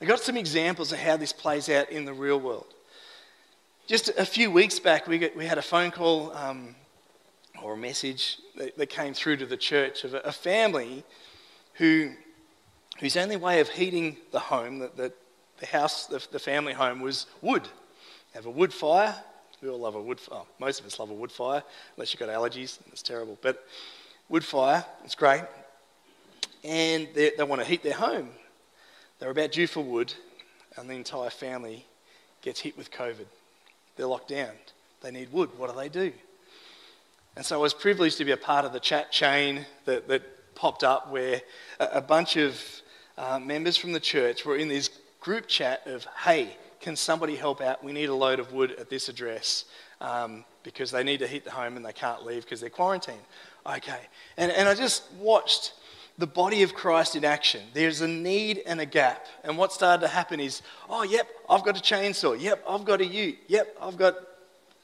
I 0.03 0.05
got 0.05 0.21
some 0.21 0.37
examples 0.37 0.93
of 0.93 0.99
how 0.99 1.17
this 1.17 1.33
plays 1.33 1.71
out 1.71 1.91
in 1.91 2.05
the 2.05 2.13
real 2.13 2.39
world. 2.39 2.67
Just 3.87 4.11
a 4.19 4.27
few 4.27 4.51
weeks 4.51 4.79
back, 4.79 5.07
we, 5.07 5.31
we 5.35 5.47
had 5.47 5.59
a 5.59 5.63
phone 5.63 5.91
call 5.91 6.33
um, 6.33 6.75
or 7.63 7.75
a 7.75 7.77
message 7.79 8.39
that, 8.57 8.77
that, 8.77 8.91
came 8.91 9.15
through 9.15 9.39
to 9.39 9.47
the 9.47 9.57
church 9.57 10.05
of 10.05 10.15
a, 10.15 10.19
a 10.19 10.33
family 10.33 11.05
who, 11.75 12.11
whose 12.99 13.17
only 13.17 13.37
way 13.37 13.61
of 13.61 13.71
heating 13.71 14.17
the 14.33 14.39
home 14.39 14.81
that, 14.81 14.97
that 14.97 15.15
the 15.63 15.69
house, 15.69 16.07
the, 16.07 16.21
the 16.33 16.41
family 16.41 16.73
home 16.73 17.01
was 17.01 17.27
wood. 17.41 17.69
Have 18.35 18.47
a 18.47 18.51
wood 18.51 18.75
fire. 18.75 19.15
We 19.63 19.69
all 19.69 19.79
love 19.79 19.95
a 19.95 20.03
wood 20.03 20.19
fire. 20.19 20.41
Oh, 20.41 20.47
most 20.59 20.81
of 20.81 20.87
us 20.87 20.99
love 20.99 21.11
a 21.11 21.15
wood 21.15 21.31
fire, 21.31 21.63
unless 21.97 22.13
you've 22.13 22.19
got 22.19 22.31
allergies. 22.31 22.79
It's 22.89 23.01
terrible. 23.01 23.39
But 23.41 23.65
wood 24.29 24.45
fire, 24.45 24.85
it's 25.05 25.15
great. 25.15 25.45
And 26.65 27.07
they, 27.15 27.31
they 27.39 27.45
want 27.45 27.61
to 27.61 27.67
heat 27.67 27.85
their 27.85 27.95
home. 27.95 28.31
They're 29.21 29.31
about 29.31 29.53
due 29.53 29.69
for 29.69 29.85
wood, 29.85 30.13
and 30.77 30.91
the 30.91 30.95
entire 30.95 31.31
family 31.31 31.87
gets 32.41 32.59
hit 32.59 32.77
with 32.77 32.91
COVID. 32.91 33.27
They're 33.95 34.07
locked 34.07 34.31
down. 34.31 34.51
They 35.01 35.13
need 35.13 35.33
wood. 35.33 35.51
What 35.57 35.71
do 35.71 35.77
they 35.77 35.89
do? 35.89 36.13
And 37.37 37.47
so 37.47 37.57
I 37.57 37.63
was 37.63 37.73
privileged 37.73 38.19
to 38.19 38.25
be 38.25 38.33
a 38.33 38.37
part 38.37 38.65
of 38.65 38.73
the 38.73 38.81
chat 38.81 39.13
chain 39.13 39.65
that, 39.85 40.09
that 40.09 40.57
popped 40.57 40.83
up 40.83 41.13
where 41.13 41.41
a, 41.79 41.85
a 41.93 42.01
bunch 42.01 42.37
of 42.37 42.61
uh, 43.17 43.39
members 43.39 43.77
from 43.77 43.93
the 43.93 44.01
church 44.01 44.45
were 44.45 44.57
in 44.57 44.67
these 44.67 44.91
group 45.23 45.47
chat 45.47 45.87
of, 45.87 46.05
hey, 46.25 46.57
can 46.81 46.97
somebody 46.97 47.37
help 47.37 47.61
out? 47.61 47.83
We 47.83 47.93
need 47.93 48.09
a 48.09 48.15
load 48.15 48.41
of 48.41 48.53
wood 48.53 48.73
at 48.73 48.91
this 48.91 49.09
address 49.09 49.65
um, 50.01 50.45
because 50.65 50.91
they 50.91 51.05
need 51.05 51.21
to 51.21 51.29
heat 51.29 51.45
the 51.45 51.51
home 51.51 51.77
and 51.77 51.87
they 51.87 51.93
can't 51.93 52.27
leave 52.27 52.43
because 52.43 52.61
they're 52.61 52.71
quarantined. 52.71 53.21
Okay. 53.65 54.01
And, 54.37 54.51
and 54.51 54.69
I 54.69 54.75
just 54.75 55.05
watched 55.13 55.75
the 56.19 56.27
body 56.27 56.63
of 56.63 56.75
Christ 56.75 57.15
in 57.17 57.25
action. 57.25 57.63
There's 57.73 58.01
a 58.01 58.09
need 58.09 58.63
and 58.67 58.81
a 58.81 58.87
gap. 58.87 59.27
And 59.45 59.57
what 59.57 59.73
started 59.73 60.03
to 60.03 60.09
happen 60.09 60.41
is, 60.41 60.63
oh, 60.91 61.05
yep, 61.05 61.29
I've 61.49 61.65
got 61.65 61.79
a 61.79 61.81
chainsaw. 61.81 62.39
Yep, 62.39 62.65
I've 62.69 62.85
got 62.85 63.01
a 63.01 63.07
ute. 63.07 63.39
Yep, 63.47 63.77
I've 63.81 63.97
got 63.97 64.17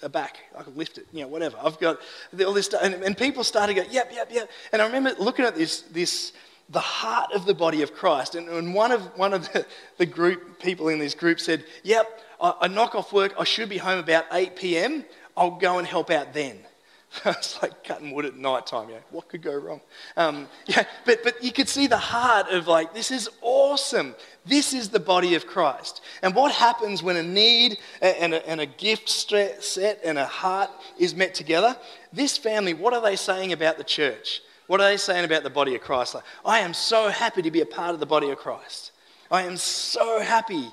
a 0.03 0.09
back. 0.09 0.39
I 0.57 0.63
can 0.63 0.77
lift 0.77 0.99
it, 0.99 1.07
you 1.13 1.23
know, 1.23 1.29
whatever. 1.29 1.59
I've 1.63 1.79
got 1.81 1.99
all 2.45 2.53
this 2.53 2.67
stuff. 2.67 2.83
And, 2.83 2.95
and 2.95 3.19
people 3.19 3.43
started 3.43 3.75
to 3.75 3.83
go, 3.83 3.89
yep, 3.91 4.11
yep, 4.13 4.29
yep. 4.33 4.49
And 4.73 4.81
I 4.81 4.87
remember 4.87 5.15
looking 5.19 5.45
at 5.45 5.57
this, 5.57 5.83
this 5.83 6.33
the 6.69 6.81
heart 6.81 7.33
of 7.33 7.47
the 7.47 7.55
body 7.55 7.83
of 7.83 7.95
Christ. 7.95 8.35
And, 8.35 8.49
and 8.49 8.75
one 8.75 8.93
of, 8.93 9.03
one 9.17 9.33
of 9.33 9.51
the, 9.53 9.67
the, 9.97 10.07
group 10.07 10.61
people 10.61 10.89
in 10.89 10.99
this 10.99 11.15
group 11.15 11.41
said, 11.41 11.65
Yep, 11.83 12.07
I, 12.41 12.55
I 12.63 12.69
knock 12.69 12.95
off 12.95 13.13
work. 13.13 13.35
I 13.39 13.45
should 13.45 13.69
be 13.69 13.79
home 13.79 13.99
about 13.99 14.25
8 14.33 14.57
p.m. 14.57 15.05
I'll 15.37 15.53
go 15.53 15.79
and 15.79 15.87
help 15.87 16.11
out 16.11 16.35
then. 16.35 16.59
it's 17.25 17.61
like 17.63 17.85
cutting 17.85 18.13
wood 18.13 18.27
at 18.27 18.37
night 18.37 18.67
time. 18.67 18.91
Yeah, 18.91 18.99
what 19.11 19.29
could 19.29 19.41
go 19.43 19.55
wrong? 19.55 19.81
Um, 20.17 20.47
yeah, 20.67 20.85
but, 21.07 21.23
but 21.25 21.43
you 21.43 21.53
could 21.53 21.69
see 21.69 21.87
the 21.87 21.97
heart 21.97 22.49
of 22.51 22.69
like, 22.69 22.93
this 22.93 23.11
is 23.11 23.31
awesome. 23.41 24.15
This 24.45 24.75
is 24.75 24.91
the 24.91 25.01
body 25.01 25.35
of 25.35 25.47
Christ. 25.47 26.03
And 26.23 26.35
what 26.35 26.53
happens 26.53 27.03
when 27.03 27.17
a 27.17 27.23
need 27.23 27.79
and 28.03 28.35
a, 28.35 28.47
and 28.49 28.61
a 28.61 28.67
gift 28.67 29.09
set 29.09 30.01
and 30.05 30.19
a 30.19 30.27
heart 30.27 30.71
is 30.99 31.15
met 31.15 31.35
together? 31.35 31.77
This 32.13 32.37
family, 32.37 32.75
what 32.75 32.93
are 32.93 33.03
they 33.03 33.17
saying 33.17 33.53
about 33.53 33.79
the 33.79 33.85
church? 33.85 34.43
What 34.69 34.81
are 34.81 34.89
they 34.89 34.99
saying 34.99 35.25
about 35.25 35.43
the 35.43 35.51
body 35.51 35.75
of 35.75 35.81
Christ? 35.81 36.15
Like, 36.15 36.25
I 36.45 36.59
am 36.61 36.75
so 36.75 37.09
happy 37.09 37.43
to 37.43 37.51
be 37.51 37.63
a 37.63 37.67
part 37.67 37.95
of 37.95 38.01
the 38.01 38.07
body 38.07 38.31
of 38.31 38.39
Christ. 38.39 38.93
I 39.31 39.43
am 39.43 39.57
so 39.57 40.21
happy 40.21 40.69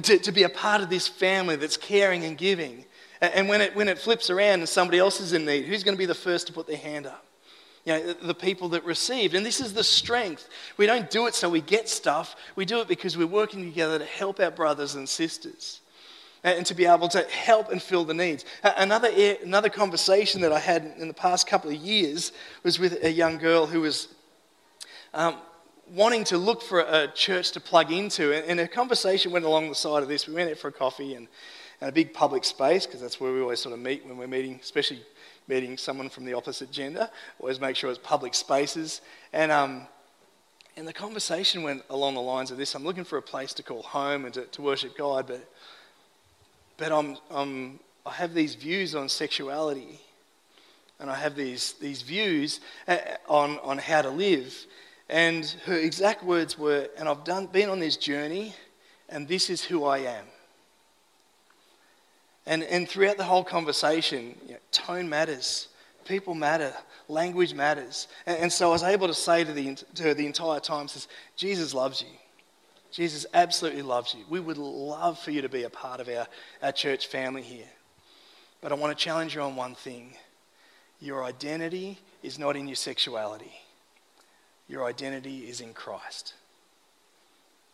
to, 0.00 0.18
to 0.18 0.32
be 0.32 0.44
a 0.44 0.48
part 0.48 0.80
of 0.80 0.88
this 0.88 1.08
family 1.08 1.56
that's 1.56 1.76
caring 1.76 2.24
and 2.24 2.38
giving. 2.38 2.84
And 3.20 3.48
when 3.48 3.60
it, 3.60 3.74
when 3.74 3.88
it 3.88 3.98
flips 3.98 4.30
around 4.30 4.60
and 4.60 4.68
somebody 4.68 4.98
else 4.98 5.20
is 5.20 5.32
in 5.32 5.44
need, 5.44 5.64
who's 5.64 5.82
going 5.82 5.96
to 5.96 5.98
be 5.98 6.06
the 6.06 6.14
first 6.14 6.46
to 6.46 6.52
put 6.52 6.68
their 6.68 6.76
hand 6.76 7.06
up? 7.06 7.26
You 7.84 7.92
know, 7.92 8.12
the 8.12 8.34
people 8.34 8.68
that 8.70 8.84
received. 8.84 9.34
And 9.34 9.44
this 9.44 9.60
is 9.60 9.74
the 9.74 9.84
strength. 9.84 10.48
We 10.76 10.86
don't 10.86 11.10
do 11.10 11.26
it 11.26 11.34
so 11.34 11.48
we 11.48 11.60
get 11.60 11.88
stuff, 11.88 12.36
we 12.54 12.64
do 12.64 12.80
it 12.80 12.88
because 12.88 13.16
we're 13.16 13.26
working 13.26 13.64
together 13.64 13.98
to 13.98 14.04
help 14.04 14.38
our 14.38 14.50
brothers 14.50 14.94
and 14.94 15.08
sisters 15.08 15.80
and 16.46 16.64
to 16.64 16.74
be 16.74 16.86
able 16.86 17.08
to 17.08 17.22
help 17.22 17.72
and 17.72 17.82
fill 17.82 18.04
the 18.04 18.14
needs. 18.14 18.44
Another, 18.62 19.10
another 19.42 19.68
conversation 19.68 20.40
that 20.42 20.52
I 20.52 20.60
had 20.60 20.94
in 20.96 21.08
the 21.08 21.14
past 21.14 21.48
couple 21.48 21.70
of 21.70 21.76
years 21.76 22.30
was 22.62 22.78
with 22.78 23.02
a 23.02 23.10
young 23.10 23.36
girl 23.38 23.66
who 23.66 23.80
was 23.80 24.06
um, 25.12 25.38
wanting 25.92 26.22
to 26.22 26.38
look 26.38 26.62
for 26.62 26.80
a 26.80 27.08
church 27.08 27.50
to 27.52 27.60
plug 27.60 27.90
into. 27.90 28.32
And 28.32 28.60
a 28.60 28.68
conversation 28.68 29.32
went 29.32 29.44
along 29.44 29.68
the 29.68 29.74
side 29.74 30.04
of 30.04 30.08
this. 30.08 30.28
We 30.28 30.34
went 30.34 30.48
out 30.48 30.56
for 30.56 30.68
a 30.68 30.72
coffee 30.72 31.14
and, 31.14 31.26
and 31.80 31.88
a 31.90 31.92
big 31.92 32.14
public 32.14 32.44
space, 32.44 32.86
because 32.86 33.00
that's 33.00 33.20
where 33.20 33.32
we 33.32 33.40
always 33.40 33.58
sort 33.58 33.72
of 33.72 33.80
meet 33.80 34.06
when 34.06 34.16
we're 34.16 34.28
meeting, 34.28 34.60
especially 34.62 35.02
meeting 35.48 35.76
someone 35.76 36.08
from 36.08 36.24
the 36.24 36.34
opposite 36.34 36.70
gender. 36.70 37.10
Always 37.40 37.60
make 37.60 37.74
sure 37.74 37.90
it's 37.90 37.98
public 37.98 38.34
spaces. 38.34 39.00
And, 39.32 39.50
um, 39.50 39.88
and 40.76 40.86
the 40.86 40.92
conversation 40.92 41.64
went 41.64 41.82
along 41.90 42.14
the 42.14 42.20
lines 42.20 42.52
of 42.52 42.56
this 42.56 42.76
I'm 42.76 42.84
looking 42.84 43.04
for 43.04 43.18
a 43.18 43.22
place 43.22 43.52
to 43.54 43.64
call 43.64 43.82
home 43.82 44.26
and 44.26 44.34
to, 44.34 44.44
to 44.44 44.62
worship 44.62 44.96
God, 44.96 45.26
but, 45.26 45.52
but 46.76 46.92
I'm, 46.92 47.16
I'm, 47.30 47.80
I 48.04 48.12
have 48.12 48.34
these 48.34 48.54
views 48.54 48.94
on 48.94 49.08
sexuality. 49.08 50.00
And 50.98 51.10
I 51.10 51.14
have 51.14 51.36
these, 51.36 51.74
these 51.74 52.02
views 52.02 52.60
uh, 52.88 52.96
on, 53.28 53.58
on 53.58 53.78
how 53.78 54.02
to 54.02 54.10
live. 54.10 54.54
And 55.08 55.44
her 55.66 55.74
exact 55.76 56.24
words 56.24 56.58
were, 56.58 56.88
and 56.96 57.08
I've 57.08 57.24
done, 57.24 57.46
been 57.46 57.68
on 57.68 57.78
this 57.78 57.96
journey, 57.96 58.54
and 59.08 59.28
this 59.28 59.50
is 59.50 59.62
who 59.62 59.84
I 59.84 59.98
am. 59.98 60.24
And, 62.46 62.62
and 62.64 62.88
throughout 62.88 63.16
the 63.16 63.24
whole 63.24 63.44
conversation, 63.44 64.34
you 64.46 64.52
know, 64.54 64.60
tone 64.70 65.08
matters, 65.08 65.68
people 66.04 66.34
matter, 66.34 66.72
language 67.08 67.54
matters. 67.54 68.08
And, 68.24 68.38
and, 68.38 68.52
so 68.52 68.68
I 68.68 68.72
was 68.72 68.82
able 68.84 69.08
to 69.08 69.14
say 69.14 69.44
to, 69.44 69.52
the, 69.52 69.74
to 69.94 70.02
her 70.04 70.14
the 70.14 70.26
entire 70.26 70.60
time, 70.60 70.88
says, 70.88 71.08
Jesus 71.36 71.74
loves 71.74 72.02
you. 72.02 72.08
Jesus 72.90 73.26
absolutely 73.34 73.82
loves 73.82 74.14
you. 74.14 74.24
We 74.28 74.40
would 74.40 74.58
love 74.58 75.18
for 75.18 75.30
you 75.30 75.42
to 75.42 75.48
be 75.48 75.64
a 75.64 75.70
part 75.70 76.00
of 76.00 76.08
our, 76.08 76.26
our 76.62 76.72
church 76.72 77.08
family 77.08 77.42
here. 77.42 77.68
But 78.60 78.72
I 78.72 78.74
want 78.76 78.96
to 78.96 79.04
challenge 79.04 79.34
you 79.34 79.42
on 79.42 79.56
one 79.56 79.74
thing. 79.74 80.14
Your 81.00 81.24
identity 81.24 81.98
is 82.22 82.38
not 82.38 82.56
in 82.56 82.66
your 82.66 82.76
sexuality. 82.76 83.52
Your 84.68 84.84
identity 84.84 85.48
is 85.48 85.60
in 85.60 85.74
Christ. 85.74 86.34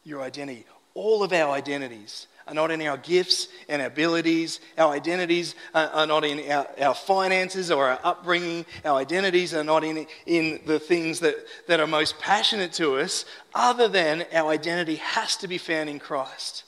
Your 0.05 0.23
identity, 0.23 0.67
all 0.95 1.23
of 1.23 1.33
our 1.33 1.53
identities 1.53 2.27
are 2.47 2.55
not 2.55 2.71
in 2.71 2.83
our 2.83 2.97
gifts 2.97 3.49
and 3.69 3.83
abilities. 3.83 4.61
Our 4.77 4.93
identities 4.93 5.55
are 5.75 6.07
not 6.07 6.25
in 6.25 6.51
our, 6.51 6.67
our 6.81 6.95
finances 6.95 7.71
or 7.71 7.89
our 7.89 8.01
upbringing. 8.03 8.67
Our 8.85 8.99
identities 8.99 9.55
are 9.55 9.65
not 9.65 9.85
in, 9.85 10.07
in 10.27 10.61
the 10.67 10.79
things 10.79 11.21
that, 11.21 11.37
that 11.69 11.81
are 11.81 11.87
most 11.87 12.19
passionate 12.19 12.73
to 12.75 12.97
us, 12.97 13.25
other 13.55 13.89
than 13.89 14.25
our 14.33 14.51
identity 14.51 14.97
has 14.97 15.37
to 15.39 15.49
be 15.49 15.59
found 15.59 15.89
in 15.89 15.99
Christ. 15.99 16.65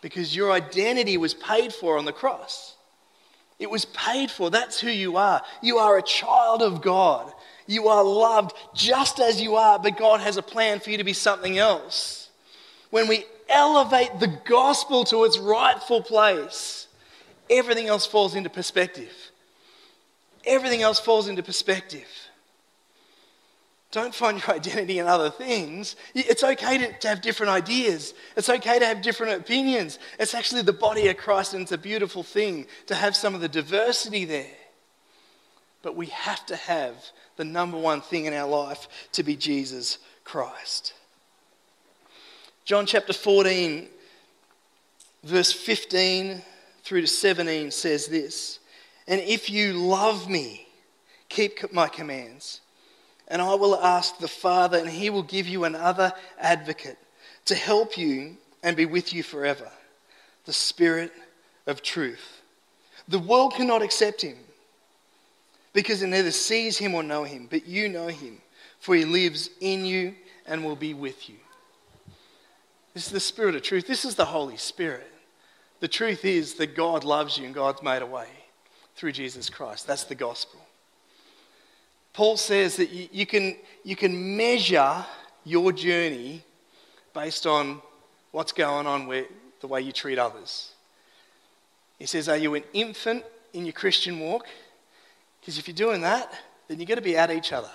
Because 0.00 0.34
your 0.34 0.52
identity 0.52 1.16
was 1.16 1.34
paid 1.34 1.72
for 1.72 1.98
on 1.98 2.04
the 2.04 2.12
cross. 2.12 2.76
It 3.58 3.68
was 3.68 3.84
paid 3.86 4.30
for. 4.30 4.50
That's 4.50 4.78
who 4.78 4.90
you 4.90 5.16
are. 5.16 5.42
You 5.62 5.78
are 5.78 5.98
a 5.98 6.02
child 6.02 6.62
of 6.62 6.80
God. 6.80 7.32
You 7.66 7.88
are 7.88 8.04
loved 8.04 8.56
just 8.74 9.20
as 9.20 9.42
you 9.42 9.56
are, 9.56 9.78
but 9.78 9.98
God 9.98 10.20
has 10.20 10.36
a 10.36 10.42
plan 10.42 10.80
for 10.80 10.90
you 10.90 10.98
to 10.98 11.04
be 11.04 11.12
something 11.12 11.58
else. 11.58 12.27
When 12.90 13.08
we 13.08 13.24
elevate 13.48 14.18
the 14.18 14.38
gospel 14.44 15.04
to 15.04 15.24
its 15.24 15.38
rightful 15.38 16.02
place, 16.02 16.86
everything 17.50 17.86
else 17.86 18.06
falls 18.06 18.34
into 18.34 18.50
perspective. 18.50 19.12
Everything 20.44 20.82
else 20.82 20.98
falls 20.98 21.28
into 21.28 21.42
perspective. 21.42 22.06
Don't 23.90 24.14
find 24.14 24.38
your 24.38 24.50
identity 24.56 24.98
in 24.98 25.06
other 25.06 25.30
things. 25.30 25.96
It's 26.14 26.44
okay 26.44 26.78
to, 26.78 26.92
to, 26.98 27.08
have 27.08 27.20
different 27.20 27.50
ideas. 27.50 28.14
It's 28.36 28.48
okay 28.48 28.78
to 28.78 28.86
have 28.86 29.02
different 29.02 29.40
opinions. 29.40 29.98
It's 30.18 30.34
actually 30.34 30.62
the 30.62 30.72
body 30.72 31.08
of 31.08 31.16
Christ, 31.16 31.54
and 31.54 31.62
it's 31.62 31.72
a 31.72 31.78
beautiful 31.78 32.22
thing 32.22 32.66
to 32.86 32.94
have 32.94 33.16
some 33.16 33.34
of 33.34 33.40
the 33.40 33.48
diversity 33.48 34.24
there. 34.24 34.46
But 35.82 35.96
we 35.96 36.06
have 36.06 36.44
to 36.46 36.56
have 36.56 36.94
the 37.36 37.44
number 37.44 37.78
one 37.78 38.00
thing 38.00 38.26
in 38.26 38.34
our 38.34 38.48
life 38.48 38.88
to 39.12 39.22
be 39.22 39.36
Jesus 39.36 39.98
Christ. 40.24 40.92
John 42.68 42.84
chapter 42.84 43.14
14, 43.14 43.88
verse 45.24 45.50
15 45.50 46.42
through 46.84 47.00
to 47.00 47.06
17 47.06 47.70
says 47.70 48.08
this 48.08 48.58
And 49.06 49.22
if 49.22 49.48
you 49.48 49.72
love 49.72 50.28
me, 50.28 50.68
keep 51.30 51.72
my 51.72 51.88
commands, 51.88 52.60
and 53.26 53.40
I 53.40 53.54
will 53.54 53.74
ask 53.74 54.18
the 54.18 54.28
Father, 54.28 54.76
and 54.76 54.90
he 54.90 55.08
will 55.08 55.22
give 55.22 55.48
you 55.48 55.64
another 55.64 56.12
advocate 56.38 56.98
to 57.46 57.54
help 57.54 57.96
you 57.96 58.36
and 58.62 58.76
be 58.76 58.84
with 58.84 59.14
you 59.14 59.22
forever 59.22 59.70
the 60.44 60.52
Spirit 60.52 61.10
of 61.66 61.80
truth. 61.80 62.42
The 63.08 63.18
world 63.18 63.54
cannot 63.54 63.80
accept 63.80 64.20
him 64.20 64.36
because 65.72 66.02
it 66.02 66.08
neither 66.08 66.32
sees 66.32 66.76
him 66.76 66.94
or 66.94 67.02
know 67.02 67.24
him, 67.24 67.48
but 67.50 67.66
you 67.66 67.88
know 67.88 68.08
him, 68.08 68.42
for 68.78 68.94
he 68.94 69.06
lives 69.06 69.48
in 69.62 69.86
you 69.86 70.14
and 70.44 70.62
will 70.62 70.76
be 70.76 70.92
with 70.92 71.30
you. 71.30 71.36
This 72.98 73.06
is 73.06 73.12
the 73.12 73.20
Spirit 73.20 73.54
of 73.54 73.62
truth. 73.62 73.86
This 73.86 74.04
is 74.04 74.16
the 74.16 74.24
Holy 74.24 74.56
Spirit. 74.56 75.06
The 75.78 75.86
truth 75.86 76.24
is 76.24 76.54
that 76.54 76.74
God 76.74 77.04
loves 77.04 77.38
you 77.38 77.46
and 77.46 77.54
God's 77.54 77.80
made 77.80 78.02
a 78.02 78.06
way 78.06 78.26
through 78.96 79.12
Jesus 79.12 79.48
Christ. 79.48 79.86
That's 79.86 80.02
the 80.02 80.16
gospel. 80.16 80.58
Paul 82.12 82.36
says 82.36 82.74
that 82.74 82.90
you, 82.90 83.08
you, 83.12 83.24
can, 83.24 83.54
you 83.84 83.94
can 83.94 84.36
measure 84.36 85.06
your 85.44 85.70
journey 85.70 86.42
based 87.14 87.46
on 87.46 87.80
what's 88.32 88.50
going 88.50 88.88
on 88.88 89.06
with 89.06 89.28
the 89.60 89.68
way 89.68 89.80
you 89.80 89.92
treat 89.92 90.18
others. 90.18 90.72
He 92.00 92.06
says, 92.06 92.28
Are 92.28 92.36
you 92.36 92.56
an 92.56 92.64
infant 92.72 93.22
in 93.52 93.64
your 93.64 93.74
Christian 93.74 94.18
walk? 94.18 94.48
Because 95.40 95.56
if 95.56 95.68
you're 95.68 95.76
doing 95.76 96.00
that, 96.00 96.32
then 96.66 96.80
you've 96.80 96.88
got 96.88 96.96
to 96.96 97.00
be 97.00 97.16
at 97.16 97.30
each 97.30 97.52
other. 97.52 97.70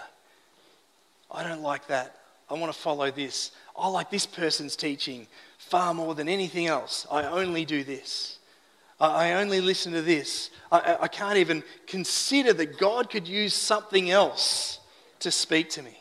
I 1.32 1.48
don't 1.48 1.62
like 1.62 1.88
that. 1.88 2.23
I 2.54 2.60
want 2.60 2.72
to 2.72 2.80
follow 2.80 3.10
this. 3.10 3.52
I 3.76 3.88
like 3.88 4.12
this 4.12 4.28
person's 4.28 4.76
teaching 4.76 5.26
far 5.58 5.94
more 5.94 6.14
than 6.14 6.30
anything 6.30 6.68
else. 6.68 7.08
I 7.10 7.24
only 7.24 7.66
do 7.66 7.84
this. 7.84 8.38
I 9.00 9.34
only 9.34 9.60
listen 9.60 9.92
to 9.94 10.04
this. 10.04 10.52
I, 10.72 10.98
I 11.02 11.08
can't 11.08 11.38
even 11.38 11.64
consider 11.88 12.54
that 12.54 12.78
God 12.78 13.10
could 13.10 13.28
use 13.28 13.56
something 13.56 14.12
else 14.12 14.80
to 15.22 15.32
speak 15.32 15.72
to 15.72 15.82
me. 15.82 15.98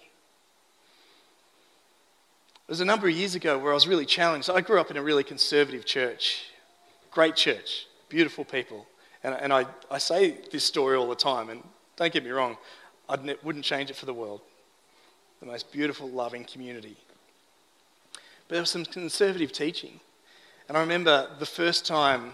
It 2.68 2.68
was 2.68 2.82
a 2.82 2.84
number 2.84 3.08
of 3.08 3.14
years 3.14 3.34
ago 3.34 3.58
where 3.58 3.72
I 3.72 3.74
was 3.74 3.88
really 3.88 4.06
challenged. 4.06 4.50
I 4.50 4.60
grew 4.60 4.78
up 4.78 4.90
in 4.90 4.98
a 4.98 5.02
really 5.02 5.24
conservative 5.24 5.86
church, 5.86 6.50
great 7.10 7.34
church, 7.34 7.86
beautiful 8.10 8.44
people. 8.44 8.86
And, 9.24 9.34
and 9.34 9.52
I, 9.54 9.64
I 9.90 9.96
say 9.96 10.36
this 10.50 10.64
story 10.64 10.98
all 10.98 11.08
the 11.08 11.16
time, 11.16 11.48
and 11.48 11.62
don't 11.96 12.12
get 12.12 12.24
me 12.24 12.30
wrong, 12.30 12.58
I 13.08 13.16
wouldn't 13.42 13.64
change 13.64 13.88
it 13.88 13.96
for 13.96 14.06
the 14.06 14.14
world. 14.14 14.42
The 15.42 15.48
most 15.48 15.72
beautiful, 15.72 16.08
loving 16.08 16.44
community. 16.44 16.96
But 18.12 18.54
there 18.54 18.60
was 18.60 18.70
some 18.70 18.84
conservative 18.84 19.50
teaching. 19.50 19.98
And 20.68 20.76
I 20.76 20.80
remember 20.80 21.28
the 21.40 21.46
first 21.46 21.84
time 21.84 22.30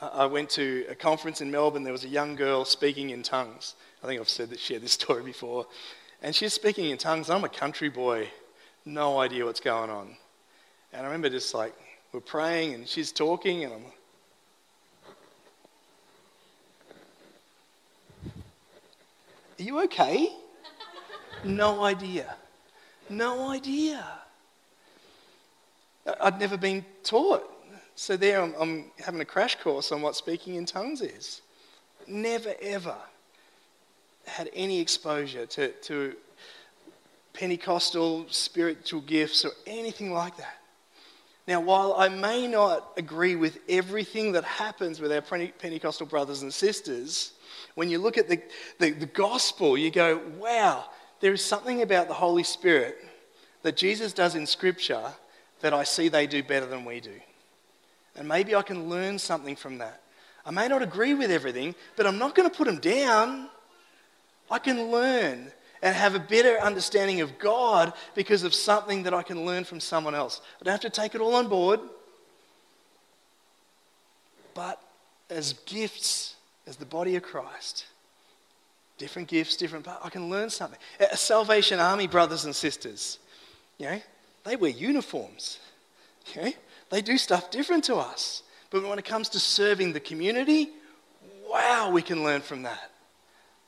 I 0.00 0.24
went 0.24 0.48
to 0.50 0.86
a 0.88 0.94
conference 0.94 1.42
in 1.42 1.50
Melbourne, 1.50 1.82
there 1.82 1.92
was 1.92 2.04
a 2.04 2.08
young 2.08 2.34
girl 2.34 2.64
speaking 2.64 3.10
in 3.10 3.22
tongues. 3.22 3.74
I 4.02 4.06
think 4.06 4.18
I've 4.18 4.30
said 4.30 4.48
that, 4.48 4.58
shared 4.58 4.80
this 4.80 4.92
story 5.02 5.22
before. 5.22 5.66
And 6.22 6.34
she's 6.34 6.54
speaking 6.54 6.86
in 6.86 6.96
tongues. 6.96 7.28
I'm 7.28 7.44
a 7.44 7.48
country 7.50 7.90
boy, 7.90 8.26
no 8.86 9.20
idea 9.20 9.44
what's 9.44 9.60
going 9.60 9.90
on. 9.90 10.16
And 10.94 11.02
I 11.02 11.04
remember 11.04 11.28
just 11.28 11.52
like, 11.52 11.74
we're 12.12 12.20
praying 12.20 12.72
and 12.72 12.88
she's 12.88 13.12
talking, 13.12 13.64
and 13.64 13.74
I'm 13.74 13.84
like, 13.84 13.98
Are 19.58 19.62
you 19.62 19.80
okay? 19.82 20.32
no 21.44 21.84
idea. 21.84 22.34
No 23.08 23.50
idea. 23.50 24.04
I'd 26.20 26.38
never 26.38 26.56
been 26.56 26.84
taught. 27.02 27.44
So 27.94 28.16
there 28.16 28.42
I'm, 28.42 28.54
I'm, 28.58 28.84
having 29.02 29.20
a 29.20 29.24
crash 29.24 29.56
course 29.56 29.90
on 29.90 30.02
what 30.02 30.16
speaking 30.16 30.56
in 30.56 30.66
tongues 30.66 31.00
is. 31.00 31.40
Never, 32.06 32.54
ever 32.60 32.96
had 34.26 34.50
any 34.54 34.80
exposure 34.80 35.46
to, 35.46 35.68
to 35.68 36.14
Pentecostal 37.32 38.26
spiritual 38.28 39.00
gifts 39.00 39.44
or 39.44 39.52
anything 39.66 40.12
like 40.12 40.36
that. 40.36 40.58
Now, 41.48 41.60
while 41.60 41.94
I 41.96 42.08
may 42.08 42.48
not 42.48 42.92
agree 42.96 43.36
with 43.36 43.58
everything 43.68 44.32
that 44.32 44.42
happens 44.44 45.00
with 45.00 45.12
our 45.12 45.20
Pentecostal 45.20 46.06
brothers 46.06 46.42
and 46.42 46.52
sisters, 46.52 47.32
when 47.76 47.88
you 47.88 47.98
look 47.98 48.18
at 48.18 48.28
the, 48.28 48.42
the, 48.78 48.90
the, 48.90 49.06
gospel, 49.06 49.78
you 49.78 49.90
go, 49.90 50.20
wow, 50.38 50.86
there 51.20 51.32
is 51.32 51.44
something 51.44 51.82
about 51.82 52.08
the 52.08 52.14
Holy 52.14 52.42
Spirit 52.42 52.98
that 53.62 53.76
Jesus 53.76 54.12
does 54.12 54.34
in 54.34 54.46
Scripture 54.46 55.12
that 55.60 55.74
I 55.74 55.84
see 55.84 56.08
they 56.08 56.26
do 56.26 56.42
better 56.42 56.66
than 56.66 56.84
we 56.84 57.00
do. 57.00 57.14
And 58.14 58.28
maybe 58.28 58.54
I 58.54 58.62
can 58.62 58.88
learn 58.88 59.18
something 59.18 59.56
from 59.56 59.78
that. 59.78 60.00
I 60.44 60.50
may 60.50 60.68
not 60.68 60.82
agree 60.82 61.14
with 61.14 61.30
everything, 61.30 61.74
but 61.96 62.06
I'm 62.06 62.18
not 62.18 62.34
going 62.34 62.48
to 62.48 62.56
put 62.56 62.66
them 62.66 62.78
down. 62.78 63.48
I 64.50 64.58
can 64.58 64.90
learn 64.90 65.50
and 65.82 65.94
have 65.94 66.14
a 66.14 66.20
better 66.20 66.58
understanding 66.58 67.20
of 67.20 67.38
God 67.38 67.92
because 68.14 68.42
of 68.42 68.54
something 68.54 69.02
that 69.02 69.12
I 69.12 69.22
can 69.22 69.44
learn 69.44 69.64
from 69.64 69.80
someone 69.80 70.14
else. 70.14 70.40
I 70.60 70.64
don't 70.64 70.72
have 70.72 70.80
to 70.80 70.90
take 70.90 71.14
it 71.14 71.20
all 71.20 71.34
on 71.34 71.48
board. 71.48 71.80
But 74.54 74.80
as 75.28 75.52
gifts, 75.66 76.36
as 76.66 76.76
the 76.76 76.86
body 76.86 77.16
of 77.16 77.22
Christ, 77.22 77.86
different 78.98 79.28
gifts, 79.28 79.56
different, 79.56 79.84
but 79.84 80.00
I 80.02 80.10
can 80.10 80.30
learn 80.30 80.50
something. 80.50 80.78
A 80.98 81.16
Salvation 81.16 81.78
Army 81.78 82.06
brothers 82.06 82.44
and 82.44 82.54
sisters, 82.54 83.18
you 83.78 83.86
know, 83.86 84.00
they 84.44 84.56
wear 84.56 84.70
uniforms. 84.70 85.58
Okay? 86.30 86.54
They 86.90 87.02
do 87.02 87.18
stuff 87.18 87.50
different 87.50 87.84
to 87.84 87.96
us. 87.96 88.42
But 88.70 88.86
when 88.86 88.98
it 88.98 89.04
comes 89.04 89.28
to 89.30 89.40
serving 89.40 89.92
the 89.92 90.00
community, 90.00 90.70
wow, 91.48 91.90
we 91.92 92.02
can 92.02 92.24
learn 92.24 92.40
from 92.40 92.62
that. 92.62 92.90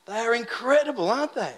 They 0.05 0.17
are 0.17 0.35
incredible, 0.35 1.09
aren't 1.09 1.35
they? 1.35 1.53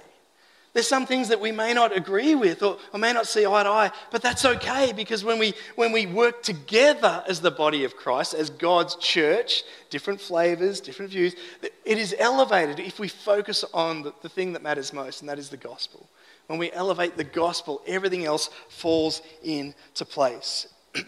There's 0.73 0.87
some 0.87 1.05
things 1.05 1.27
that 1.27 1.41
we 1.41 1.51
may 1.51 1.73
not 1.73 1.95
agree 1.95 2.33
with 2.33 2.63
or, 2.63 2.77
or, 2.93 2.99
may 2.99 3.11
not 3.11 3.27
see 3.27 3.45
eye 3.45 3.63
to 3.63 3.69
eye, 3.69 3.91
but 4.09 4.21
that's 4.21 4.45
okay 4.45 4.93
because 4.93 5.21
when 5.23 5.37
we, 5.37 5.53
when 5.75 5.91
we 5.91 6.05
work 6.05 6.43
together 6.43 7.23
as 7.27 7.41
the 7.41 7.51
body 7.51 7.83
of 7.83 7.97
Christ, 7.97 8.33
as 8.33 8.49
God's 8.49 8.95
church, 8.95 9.63
different 9.89 10.21
flavors, 10.21 10.79
different 10.79 11.11
views, 11.11 11.35
it 11.61 11.97
is 11.97 12.15
elevated 12.17 12.79
if 12.79 12.99
we 12.99 13.09
focus 13.09 13.65
on 13.73 14.03
the, 14.03 14.13
the 14.21 14.29
thing 14.29 14.53
that 14.53 14.63
matters 14.63 14.93
most, 14.93 15.19
and 15.19 15.29
that 15.29 15.39
is 15.39 15.49
the 15.49 15.57
gospel. 15.57 16.07
When 16.47 16.57
we 16.57 16.71
elevate 16.71 17.17
the 17.17 17.25
gospel, 17.25 17.81
everything 17.85 18.23
else 18.23 18.49
falls 18.69 19.21
into 19.43 20.05
place. 20.05 20.67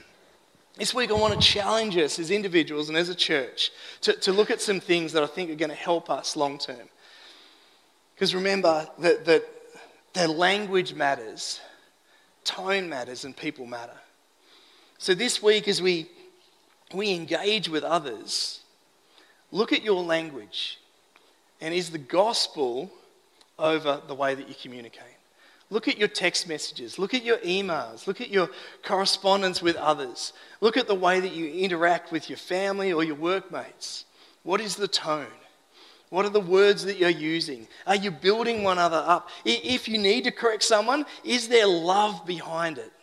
This 0.76 0.92
week, 0.92 1.12
I 1.12 1.14
want 1.14 1.40
to 1.40 1.48
challenge 1.48 1.96
us 1.98 2.18
as 2.18 2.32
individuals 2.32 2.90
and 2.90 2.98
as 2.98 3.08
a 3.08 3.14
church 3.14 3.70
to, 4.02 4.14
to 4.14 4.32
look 4.34 4.50
at 4.50 4.60
some 4.60 4.80
things 4.80 5.14
that 5.14 5.22
I 5.22 5.28
think 5.28 5.52
are 5.52 5.56
going 5.56 5.70
to 5.70 5.76
help 5.76 6.10
us 6.10 6.36
long 6.36 6.58
term. 6.58 6.90
Because 8.24 8.36
remember 8.36 8.88
that, 9.00 9.26
that, 9.26 9.44
that 10.14 10.30
language 10.30 10.94
matters, 10.94 11.60
tone 12.46 12.88
matters, 12.88 13.26
and 13.26 13.36
people 13.36 13.66
matter. 13.66 14.00
So 14.98 15.14
this 15.14 15.44
week, 15.44 15.68
as 15.68 15.82
we, 15.82 16.08
we 16.94 17.14
engage 17.14 17.68
with 17.68 17.84
others, 17.84 18.62
look 19.52 19.74
at 19.74 19.84
your 19.84 20.02
language. 20.02 20.80
And 21.60 21.74
is 21.74 21.90
the 21.90 21.98
gospel 21.98 22.90
over 23.60 24.02
the 24.08 24.16
way 24.16 24.36
that 24.36 24.48
you 24.48 24.56
communicate? 24.56 25.18
Look 25.70 25.90
at 25.90 25.98
your 25.98 26.08
text 26.08 26.48
messages. 26.48 26.98
Look 26.98 27.14
at 27.14 27.26
your 27.26 27.40
emails. 27.40 28.08
Look 28.08 28.22
at 28.22 28.30
your 28.30 28.50
correspondence 28.84 29.62
with 29.62 29.76
others. 29.76 30.32
Look 30.62 30.78
at 30.78 30.88
the 30.88 30.96
way 30.96 31.20
that 31.20 31.34
you 31.34 31.48
interact 31.48 32.14
with 32.14 32.30
your 32.30 32.38
family 32.38 32.94
or 32.94 33.04
your 33.04 33.16
workmates. 33.16 34.06
What 34.44 34.62
is 34.62 34.78
the 34.78 34.88
tone? 34.88 35.28
What 36.14 36.26
are 36.26 36.30
the 36.30 36.40
words 36.40 36.86
that 36.86 37.00
you're 37.00 37.10
using? 37.10 37.68
Are 37.88 37.96
you 37.96 38.12
building 38.12 38.62
one 38.62 38.78
another 38.78 39.04
up? 39.04 39.30
If 39.44 39.88
you 39.88 39.98
need 39.98 40.26
to 40.26 40.32
correct 40.32 40.62
someone, 40.62 41.08
is 41.24 41.48
there 41.48 41.66
love 41.66 42.24
behind 42.28 42.78
it? 42.78 42.94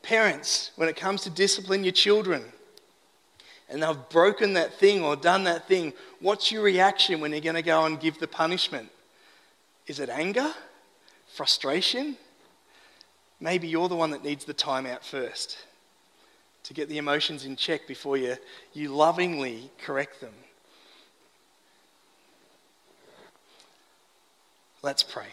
Parents, 0.00 0.70
when 0.76 0.88
it 0.88 0.94
comes 0.94 1.22
to 1.22 1.30
discipline 1.30 1.82
your 1.82 1.92
children, 1.92 2.44
and 3.68 3.82
they've 3.82 4.08
broken 4.10 4.52
that 4.52 4.74
thing 4.74 5.02
or 5.02 5.16
done 5.16 5.42
that 5.42 5.66
thing, 5.66 5.92
what's 6.20 6.52
your 6.52 6.62
reaction 6.62 7.20
when 7.20 7.32
you're 7.32 7.40
going 7.40 7.56
to 7.56 7.62
go 7.62 7.84
and 7.84 7.98
give 7.98 8.20
the 8.20 8.28
punishment? 8.28 8.88
Is 9.88 9.98
it 9.98 10.10
anger? 10.10 10.54
frustration, 11.34 12.16
maybe 13.40 13.66
you're 13.66 13.88
the 13.88 13.96
one 13.96 14.10
that 14.10 14.22
needs 14.22 14.44
the 14.44 14.54
time 14.54 14.86
out 14.86 15.04
first 15.04 15.58
to 16.62 16.72
get 16.72 16.88
the 16.88 16.96
emotions 16.96 17.44
in 17.44 17.56
check 17.56 17.88
before 17.88 18.16
you, 18.16 18.36
you 18.72 18.88
lovingly 18.88 19.68
correct 19.82 20.20
them. 20.20 20.32
Let's 24.84 25.02
pray. 25.02 25.28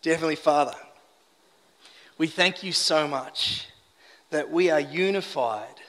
Dear 0.00 0.14
Heavenly 0.14 0.36
Father, 0.36 0.76
we 2.18 2.28
thank 2.28 2.62
you 2.62 2.70
so 2.70 3.08
much 3.08 3.66
that 4.30 4.48
we 4.48 4.70
are 4.70 4.78
unified 4.78 5.80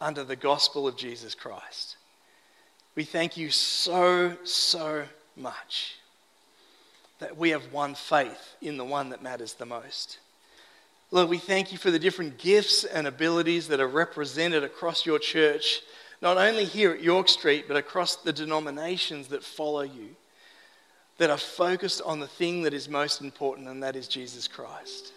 under 0.00 0.22
the 0.22 0.36
gospel 0.36 0.86
of 0.86 0.96
Jesus 0.96 1.34
Christ. 1.34 1.96
We 2.94 3.02
thank 3.02 3.36
you 3.36 3.50
so, 3.50 4.36
so 4.44 5.06
much 5.34 5.96
that 7.18 7.36
we 7.36 7.50
have 7.50 7.72
one 7.72 7.96
faith 7.96 8.54
in 8.62 8.76
the 8.76 8.84
one 8.84 9.08
that 9.08 9.20
matters 9.20 9.54
the 9.54 9.66
most. 9.66 10.20
Lord, 11.10 11.28
we 11.28 11.38
thank 11.38 11.72
you 11.72 11.78
for 11.78 11.90
the 11.90 11.98
different 11.98 12.38
gifts 12.38 12.84
and 12.84 13.08
abilities 13.08 13.66
that 13.66 13.80
are 13.80 13.88
represented 13.88 14.62
across 14.62 15.04
your 15.04 15.18
church, 15.18 15.80
not 16.22 16.38
only 16.38 16.64
here 16.64 16.92
at 16.92 17.02
York 17.02 17.28
Street, 17.28 17.64
but 17.66 17.76
across 17.76 18.14
the 18.14 18.32
denominations 18.32 19.26
that 19.28 19.42
follow 19.42 19.82
you, 19.82 20.10
that 21.18 21.30
are 21.30 21.38
focused 21.38 22.02
on 22.04 22.20
the 22.20 22.26
thing 22.26 22.62
that 22.62 22.74
is 22.74 22.88
most 22.88 23.20
important, 23.20 23.68
and 23.68 23.82
that 23.82 23.96
is 23.96 24.08
Jesus 24.08 24.48
Christ. 24.48 25.12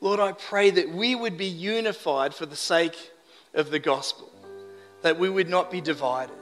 Lord, 0.00 0.20
I 0.20 0.32
pray 0.32 0.70
that 0.70 0.90
we 0.90 1.14
would 1.14 1.36
be 1.36 1.46
unified 1.46 2.34
for 2.34 2.46
the 2.46 2.56
sake 2.56 3.12
of 3.54 3.70
the 3.70 3.78
gospel, 3.78 4.30
that 5.02 5.18
we 5.18 5.28
would 5.28 5.48
not 5.48 5.70
be 5.70 5.80
divided 5.80 6.36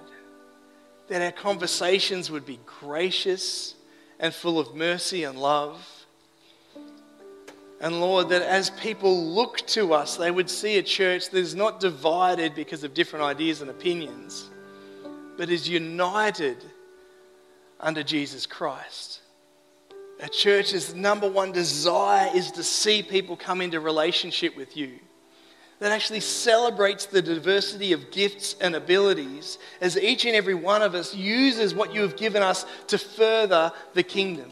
that 1.12 1.20
our 1.20 1.32
conversations 1.32 2.30
would 2.30 2.46
be 2.46 2.58
gracious 2.64 3.74
and 4.18 4.32
full 4.32 4.58
of 4.58 4.74
mercy 4.74 5.24
and 5.24 5.38
love. 5.38 5.86
And 7.82 8.00
Lord, 8.00 8.30
that 8.30 8.40
as 8.40 8.70
people 8.70 9.26
look 9.26 9.58
to 9.68 9.92
us, 9.92 10.16
they 10.16 10.30
would 10.30 10.48
see 10.48 10.78
a 10.78 10.82
church 10.82 11.28
that 11.28 11.38
is 11.38 11.54
not 11.54 11.80
divided 11.80 12.54
because 12.54 12.82
of 12.82 12.94
different 12.94 13.26
ideas 13.26 13.60
and 13.60 13.70
opinions, 13.70 14.48
but 15.36 15.50
is 15.50 15.68
united 15.68 16.64
under 17.82 18.02
Jesus 18.02 18.46
Christ. 18.46 19.20
A 20.20 20.28
church's 20.28 20.94
number 20.94 21.28
one 21.28 21.50
desire 21.50 22.30
is 22.34 22.52
to 22.52 22.62
see 22.62 23.02
people 23.02 23.36
come 23.36 23.60
into 23.60 23.80
relationship 23.80 24.56
with 24.56 24.76
you 24.76 24.92
that 25.82 25.90
actually 25.90 26.20
celebrates 26.20 27.06
the 27.06 27.20
diversity 27.20 27.92
of 27.92 28.12
gifts 28.12 28.54
and 28.60 28.76
abilities 28.76 29.58
as 29.80 29.98
each 29.98 30.24
and 30.24 30.36
every 30.36 30.54
one 30.54 30.80
of 30.80 30.94
us 30.94 31.12
uses 31.12 31.74
what 31.74 31.92
you 31.92 32.02
have 32.02 32.16
given 32.16 32.40
us 32.40 32.64
to 32.86 32.96
further 32.96 33.72
the 33.92 34.04
kingdom. 34.04 34.48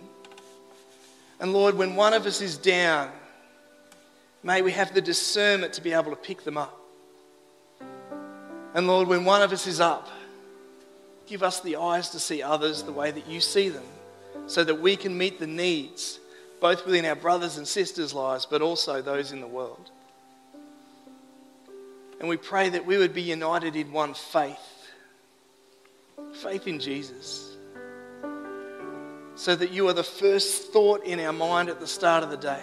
And 1.38 1.52
Lord, 1.52 1.76
when 1.76 1.94
one 1.94 2.14
of 2.14 2.26
us 2.26 2.40
is 2.40 2.58
down, 2.58 3.12
may 4.42 4.60
we 4.60 4.72
have 4.72 4.92
the 4.92 5.00
discernment 5.00 5.72
to 5.74 5.80
be 5.80 5.92
able 5.92 6.10
to 6.10 6.16
pick 6.16 6.42
them 6.42 6.58
up. 6.58 6.76
And 8.74 8.88
Lord, 8.88 9.06
when 9.06 9.24
one 9.24 9.40
of 9.40 9.52
us 9.52 9.68
is 9.68 9.78
up, 9.78 10.08
give 11.30 11.44
us 11.44 11.60
the 11.60 11.76
eyes 11.76 12.10
to 12.10 12.18
see 12.18 12.42
others 12.42 12.82
the 12.82 12.90
way 12.90 13.12
that 13.12 13.28
you 13.28 13.40
see 13.40 13.68
them 13.68 13.84
so 14.48 14.64
that 14.64 14.74
we 14.74 14.96
can 14.96 15.16
meet 15.16 15.38
the 15.38 15.46
needs 15.46 16.18
both 16.60 16.84
within 16.84 17.04
our 17.04 17.14
brothers 17.14 17.56
and 17.56 17.66
sisters' 17.66 18.12
lives, 18.12 18.44
but 18.44 18.60
also 18.60 19.00
those 19.00 19.30
in 19.30 19.40
the 19.40 19.46
world. 19.46 19.92
And 22.18 22.28
we 22.28 22.36
pray 22.36 22.68
that 22.70 22.84
we 22.84 22.98
would 22.98 23.14
be 23.14 23.22
united 23.22 23.76
in 23.76 23.92
one 23.92 24.12
faith 24.12 24.58
faith 26.34 26.66
in 26.66 26.78
Jesus. 26.78 27.56
So 29.34 29.56
that 29.56 29.70
you 29.70 29.88
are 29.88 29.92
the 29.92 30.02
first 30.02 30.72
thought 30.72 31.04
in 31.04 31.18
our 31.20 31.32
mind 31.32 31.68
at 31.68 31.80
the 31.80 31.86
start 31.86 32.22
of 32.22 32.30
the 32.30 32.36
day. 32.36 32.62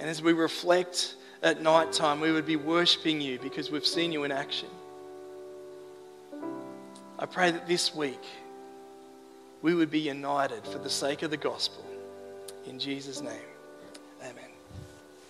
And 0.00 0.08
as 0.08 0.22
we 0.22 0.32
reflect 0.32 1.14
at 1.42 1.62
night 1.62 1.92
time, 1.92 2.20
we 2.20 2.32
would 2.32 2.46
be 2.46 2.56
worshipping 2.56 3.20
you 3.20 3.38
because 3.38 3.70
we've 3.70 3.86
seen 3.86 4.10
you 4.10 4.24
in 4.24 4.32
action. 4.32 4.68
I 7.20 7.26
pray 7.26 7.50
that 7.50 7.68
this 7.68 7.94
week 7.94 8.24
we 9.60 9.74
would 9.74 9.90
be 9.90 10.00
united 10.00 10.64
for 10.64 10.78
the 10.78 10.88
sake 10.88 11.20
of 11.22 11.30
the 11.30 11.36
gospel. 11.36 11.84
In 12.66 12.78
Jesus' 12.78 13.20
name. 13.20 13.49